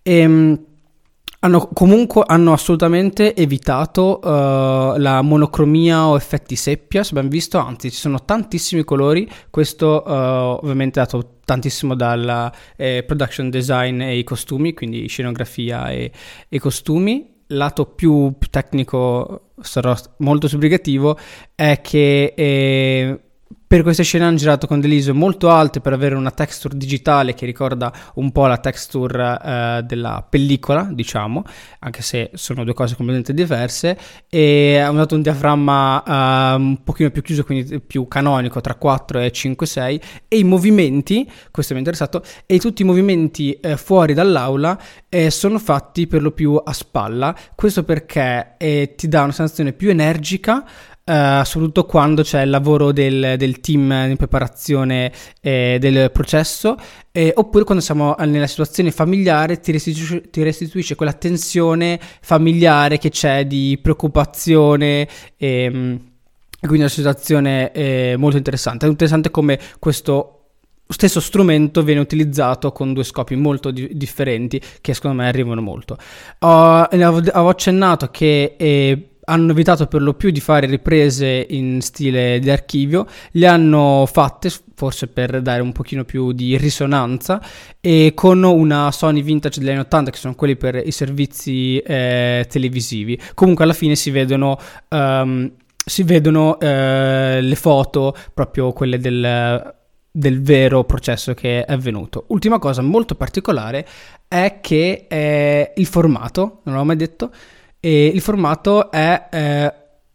E, 0.01 0.17
ehm, 0.17 0.59
hanno 1.43 1.69
comunque 1.73 2.23
hanno 2.27 2.53
assolutamente 2.53 3.35
evitato 3.35 4.19
uh, 4.21 4.95
la 4.97 5.21
monocromia 5.23 6.05
o 6.05 6.15
effetti 6.15 6.55
seppia, 6.55 7.03
se 7.03 7.11
abbiamo 7.11 7.29
visto, 7.29 7.57
anzi 7.57 7.89
ci 7.89 7.97
sono 7.97 8.23
tantissimi 8.23 8.83
colori, 8.83 9.27
questo 9.49 10.03
uh, 10.05 10.11
ovviamente 10.11 11.01
è 11.01 11.03
dato 11.03 11.37
tantissimo 11.43 11.95
dalla 11.95 12.53
eh, 12.75 13.03
production 13.05 13.49
design 13.49 14.01
e 14.01 14.19
i 14.19 14.23
costumi, 14.23 14.73
quindi 14.73 15.07
scenografia 15.07 15.89
e, 15.89 16.11
e 16.47 16.59
costumi 16.59 17.30
lato 17.51 17.85
più, 17.85 18.33
tecnico, 18.49 19.51
sarò 19.61 19.95
molto 20.17 20.47
sbrigativo, 20.47 21.17
è 21.55 21.79
che 21.81 22.33
eh, 22.35 23.19
per 23.71 23.83
queste 23.83 24.03
scene 24.03 24.25
hanno 24.25 24.35
girato 24.35 24.67
con 24.67 24.81
delle 24.81 24.95
ISO 24.95 25.15
molto 25.15 25.49
alte 25.49 25.79
per 25.79 25.93
avere 25.93 26.15
una 26.15 26.31
texture 26.31 26.75
digitale 26.75 27.33
che 27.33 27.45
ricorda 27.45 27.89
un 28.15 28.33
po' 28.33 28.45
la 28.45 28.57
texture 28.57 29.39
eh, 29.41 29.81
della 29.85 30.27
pellicola, 30.29 30.89
diciamo, 30.91 31.41
anche 31.79 32.01
se 32.01 32.31
sono 32.33 32.65
due 32.65 32.73
cose 32.73 32.97
completamente 32.97 33.33
diverse, 33.33 33.97
e 34.27 34.77
hanno 34.77 34.97
dato 34.97 35.15
un 35.15 35.21
diaframma 35.21 36.03
eh, 36.03 36.55
un 36.55 36.83
pochino 36.83 37.11
più 37.11 37.21
chiuso, 37.21 37.45
quindi 37.45 37.79
più 37.79 38.09
canonico, 38.09 38.59
tra 38.59 38.75
4 38.75 39.19
e 39.19 39.31
5, 39.31 39.65
6, 39.65 40.01
e 40.27 40.37
i 40.37 40.43
movimenti, 40.43 41.25
questo 41.49 41.71
mi 41.71 41.79
è 41.79 41.83
interessato, 41.83 42.25
e 42.45 42.59
tutti 42.59 42.81
i 42.81 42.85
movimenti 42.85 43.53
eh, 43.53 43.77
fuori 43.77 44.13
dall'aula 44.13 44.77
eh, 45.07 45.29
sono 45.29 45.57
fatti 45.59 46.07
per 46.07 46.21
lo 46.21 46.31
più 46.31 46.61
a 46.61 46.73
spalla, 46.73 47.33
questo 47.55 47.85
perché 47.85 48.55
eh, 48.57 48.95
ti 48.97 49.07
dà 49.07 49.23
una 49.23 49.31
sensazione 49.31 49.71
più 49.71 49.89
energica, 49.89 50.65
Uh, 51.11 51.43
soprattutto 51.43 51.83
quando 51.83 52.23
c'è 52.23 52.43
il 52.43 52.49
lavoro 52.49 52.93
del, 52.93 53.33
del 53.37 53.59
team 53.59 53.91
in 54.11 54.15
preparazione 54.15 55.11
eh, 55.41 55.75
del 55.77 56.09
processo, 56.09 56.77
eh, 57.11 57.33
oppure 57.35 57.65
quando 57.65 57.83
siamo 57.83 58.15
nella 58.19 58.47
situazione 58.47 58.91
familiare 58.91 59.59
ti 59.59 59.73
restituisce, 59.73 60.29
ti 60.29 60.41
restituisce 60.41 60.95
quella 60.95 61.11
tensione 61.11 61.99
familiare 62.21 62.97
che 62.97 63.09
c'è 63.09 63.45
di 63.45 63.77
preoccupazione. 63.81 65.05
Ehm, 65.35 65.99
quindi 66.59 66.77
è 66.77 66.81
una 66.81 66.87
situazione 66.87 67.73
eh, 67.73 68.15
molto 68.17 68.37
interessante. 68.37 68.85
È 68.85 68.89
interessante 68.89 69.31
come 69.31 69.59
questo 69.79 70.37
stesso 70.87 71.19
strumento 71.19 71.83
viene 71.83 71.99
utilizzato 71.99 72.71
con 72.71 72.93
due 72.93 73.03
scopi 73.03 73.35
molto 73.35 73.71
di- 73.71 73.89
differenti 73.97 74.61
che 74.79 74.93
secondo 74.93 75.21
me 75.21 75.27
arrivano 75.27 75.61
molto. 75.61 75.97
Uh, 76.39 76.87
avevo 76.87 77.49
accennato 77.49 78.09
che 78.11 78.55
eh, 78.57 79.10
hanno 79.31 79.51
evitato 79.51 79.87
per 79.87 80.01
lo 80.01 80.13
più 80.13 80.29
di 80.29 80.41
fare 80.41 80.67
riprese 80.67 81.45
in 81.49 81.81
stile 81.81 82.39
di 82.39 82.49
archivio, 82.49 83.07
le 83.31 83.47
hanno 83.47 84.05
fatte 84.11 84.51
forse 84.75 85.07
per 85.07 85.41
dare 85.41 85.61
un 85.61 85.71
pochino 85.71 86.03
più 86.03 86.33
di 86.33 86.57
risonanza 86.57 87.41
e 87.79 88.11
con 88.13 88.43
una 88.43 88.91
Sony 88.91 89.21
Vintage 89.21 89.59
degli 89.59 89.69
anni 89.69 89.79
80 89.79 90.11
che 90.11 90.17
sono 90.17 90.35
quelli 90.35 90.57
per 90.57 90.75
i 90.85 90.91
servizi 90.91 91.77
eh, 91.77 92.45
televisivi. 92.49 93.19
Comunque 93.33 93.63
alla 93.63 93.73
fine 93.73 93.95
si 93.95 94.11
vedono 94.11 94.59
um, 94.89 95.51
si 95.83 96.03
vedono 96.03 96.59
eh, 96.59 97.39
le 97.41 97.55
foto, 97.55 98.15
proprio 98.33 98.71
quelle 98.71 98.99
del, 98.99 99.73
del, 100.11 100.41
vero 100.41 100.83
processo 100.83 101.33
che 101.33 101.63
è 101.65 101.73
avvenuto. 101.73 102.25
Ultima 102.27 102.59
cosa 102.59 102.83
molto 102.83 103.15
particolare 103.15 103.87
è 104.27 104.59
che 104.61 105.07
eh, 105.09 105.73
il 105.75 105.85
formato, 105.87 106.59
non 106.63 106.75
l'ho 106.75 106.83
mai 106.83 106.97
detto, 106.97 107.31
e 107.81 108.05
il 108.05 108.21
formato 108.21 108.91
è 108.91 109.27
eh, 109.31 109.73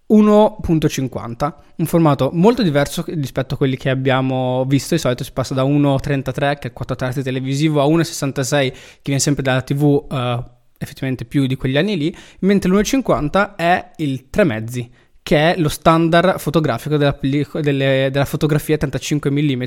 1.50, 0.09 1.53
un 1.77 1.87
formato 1.87 2.31
molto 2.33 2.63
diverso 2.63 3.05
rispetto 3.09 3.55
a 3.55 3.57
quelli 3.57 3.77
che 3.77 3.91
abbiamo 3.91 4.65
visto, 4.67 4.95
di 4.95 5.01
solito 5.01 5.25
si 5.25 5.33
passa 5.33 5.53
da 5.53 5.65
1.33 5.65 6.33
che 6.33 6.43
è 6.45 6.67
il 6.67 6.73
4 6.73 6.97
terzi 6.97 7.23
televisivo 7.23 7.83
a 7.83 7.87
1.66 7.87 8.71
che 8.71 9.01
viene 9.03 9.21
sempre 9.21 9.43
dalla 9.43 9.63
TV 9.63 10.07
eh, 10.09 10.45
effettivamente 10.79 11.25
più 11.25 11.47
di 11.47 11.57
quegli 11.57 11.77
anni 11.77 11.97
lì, 11.97 12.17
mentre 12.41 12.71
l'1.50 12.71 13.57
è 13.57 13.91
il 13.97 14.31
3 14.31 14.45
mezzi 14.45 14.91
che 15.27 15.55
è 15.55 15.59
lo 15.59 15.69
standard 15.69 16.39
fotografico 16.39 16.97
della, 16.97 17.19
delle, 17.61 18.11
della 18.13 18.25
fotografia 18.25 18.77
35 18.77 19.29
mm 19.29 19.63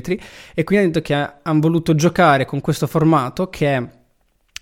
e 0.54 0.64
quindi 0.64 0.84
hanno 0.84 0.86
detto 0.86 1.02
che 1.02 1.14
hanno 1.14 1.60
voluto 1.60 1.94
giocare 1.94 2.46
con 2.46 2.62
questo 2.62 2.86
formato 2.86 3.50
che 3.50 3.76
è 3.76 3.88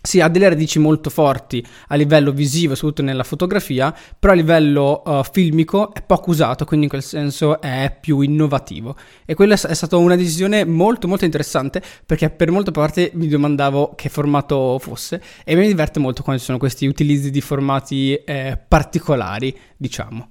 sì, 0.08 0.22
ha 0.22 0.28
delle 0.28 0.48
radici 0.48 0.78
molto 0.78 1.10
forti 1.10 1.62
a 1.88 1.94
livello 1.94 2.32
visivo, 2.32 2.74
soprattutto 2.74 3.02
nella 3.02 3.24
fotografia, 3.24 3.94
però 4.18 4.32
a 4.32 4.36
livello 4.36 5.02
uh, 5.04 5.22
filmico 5.22 5.92
è 5.92 6.00
poco 6.00 6.30
usato, 6.30 6.64
quindi 6.64 6.86
in 6.86 6.90
quel 6.90 7.02
senso 7.02 7.60
è 7.60 7.94
più 8.00 8.20
innovativo. 8.20 8.96
E 9.26 9.34
quella 9.34 9.52
è 9.52 9.74
stata 9.74 9.98
una 9.98 10.16
decisione 10.16 10.64
molto 10.64 11.08
molto 11.08 11.26
interessante 11.26 11.82
perché 12.06 12.30
per 12.30 12.50
molte 12.50 12.70
parti 12.70 13.10
mi 13.12 13.28
domandavo 13.28 13.92
che 13.96 14.08
formato 14.08 14.78
fosse 14.78 15.22
e 15.44 15.54
mi 15.54 15.66
diverte 15.66 15.98
molto 15.98 16.22
quando 16.22 16.40
ci 16.40 16.46
sono 16.46 16.56
questi 16.56 16.86
utilizzi 16.86 17.30
di 17.30 17.42
formati 17.42 18.14
eh, 18.14 18.58
particolari, 18.66 19.54
diciamo. 19.76 20.26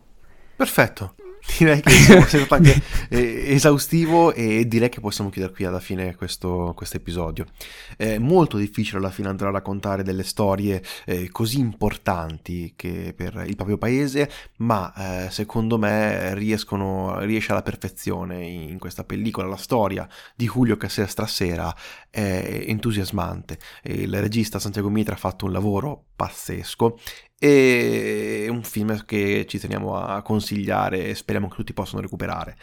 Perfetto. 0.55 1.13
Direi 1.57 1.81
che 1.81 1.89
siamo 1.89 2.25
stato 2.25 2.53
anche 2.53 2.81
eh, 3.10 3.45
esaustivo 3.53 4.33
e 4.33 4.67
direi 4.67 4.89
che 4.89 4.99
possiamo 4.99 5.29
chiudere 5.29 5.53
qui 5.53 5.65
alla 5.65 5.79
fine 5.79 6.15
questo 6.15 6.75
episodio. 6.91 7.45
È 7.95 8.17
molto 8.17 8.57
difficile 8.57 8.99
alla 8.99 9.10
fine 9.10 9.29
andare 9.29 9.49
a 9.49 9.53
raccontare 9.53 10.03
delle 10.03 10.23
storie 10.23 10.83
eh, 11.05 11.29
così 11.29 11.60
importanti 11.60 12.73
per 12.75 13.43
il 13.47 13.55
proprio 13.55 13.77
paese, 13.77 14.29
ma 14.57 15.25
eh, 15.25 15.31
secondo 15.31 15.77
me 15.77 16.36
riescono, 16.36 17.19
riesce 17.21 17.51
alla 17.51 17.63
perfezione 17.63 18.45
in 18.45 18.77
questa 18.77 19.03
pellicola. 19.03 19.47
La 19.47 19.55
storia 19.55 20.07
di 20.36 20.47
Julio 20.47 20.77
Casella 20.77 21.07
Strassera 21.07 21.75
è 22.10 22.65
entusiasmante. 22.67 23.57
Il 23.83 24.19
regista 24.21 24.60
Santiago 24.60 24.89
Mitra 24.89 25.15
ha 25.15 25.17
fatto 25.17 25.45
un 25.45 25.51
lavoro 25.51 26.03
pazzesco 26.15 26.99
e 27.39 28.47
un 28.50 28.63
film 28.63 29.06
che 29.06 29.45
ci 29.47 29.60
teniamo 29.60 29.95
a 29.97 30.21
consigliare 30.21 31.06
e 31.06 31.15
speriamo 31.15 31.47
che 31.47 31.56
tutti 31.56 31.73
possano 31.73 32.02
recuperare. 32.02 32.58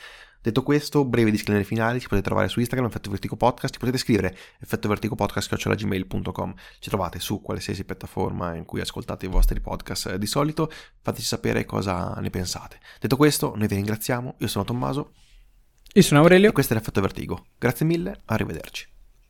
Detto 0.45 0.63
questo, 0.63 1.05
breve 1.07 1.31
disclaimer 1.31 1.65
finali, 1.65 2.01
ci 2.01 2.07
potete 2.07 2.27
trovare 2.27 2.49
su 2.49 2.61
Instagram, 2.61 2.89
Effetto 2.89 3.09
Vertico 3.09 3.35
Podcast, 3.35 3.73
ci 3.73 3.79
potete 3.79 3.97
scrivere 3.97 4.37
effettoverticopodcast.gmail.com 4.61 6.55
Ci 6.81 6.91
trovate 6.91 7.19
su 7.19 7.41
qualsiasi 7.41 7.85
piattaforma 7.85 8.55
in 8.55 8.67
cui 8.67 8.83
ascoltate 8.83 9.25
i 9.25 9.31
vostri 9.31 9.61
podcast 9.61 10.17
di 10.17 10.27
solito, 10.27 10.71
fateci 11.01 11.25
sapere 11.25 11.65
cosa 11.65 12.13
ne 12.21 12.29
pensate. 12.29 12.79
Detto 13.01 13.17
questo, 13.17 13.55
noi 13.57 13.69
vi 13.69 13.77
ringraziamo, 13.77 14.35
io 14.39 14.49
sono 14.49 14.65
Tommaso. 14.65 15.13
Io 15.95 16.03
sono 16.03 16.21
Aurelio. 16.21 16.51
E 16.51 16.53
questo 16.53 16.75
è 16.75 16.77
l'Effetto 16.77 17.01
Vertigo. 17.01 17.47
Grazie 17.57 17.87
mille, 17.87 18.21
arrivederci. 18.27 18.94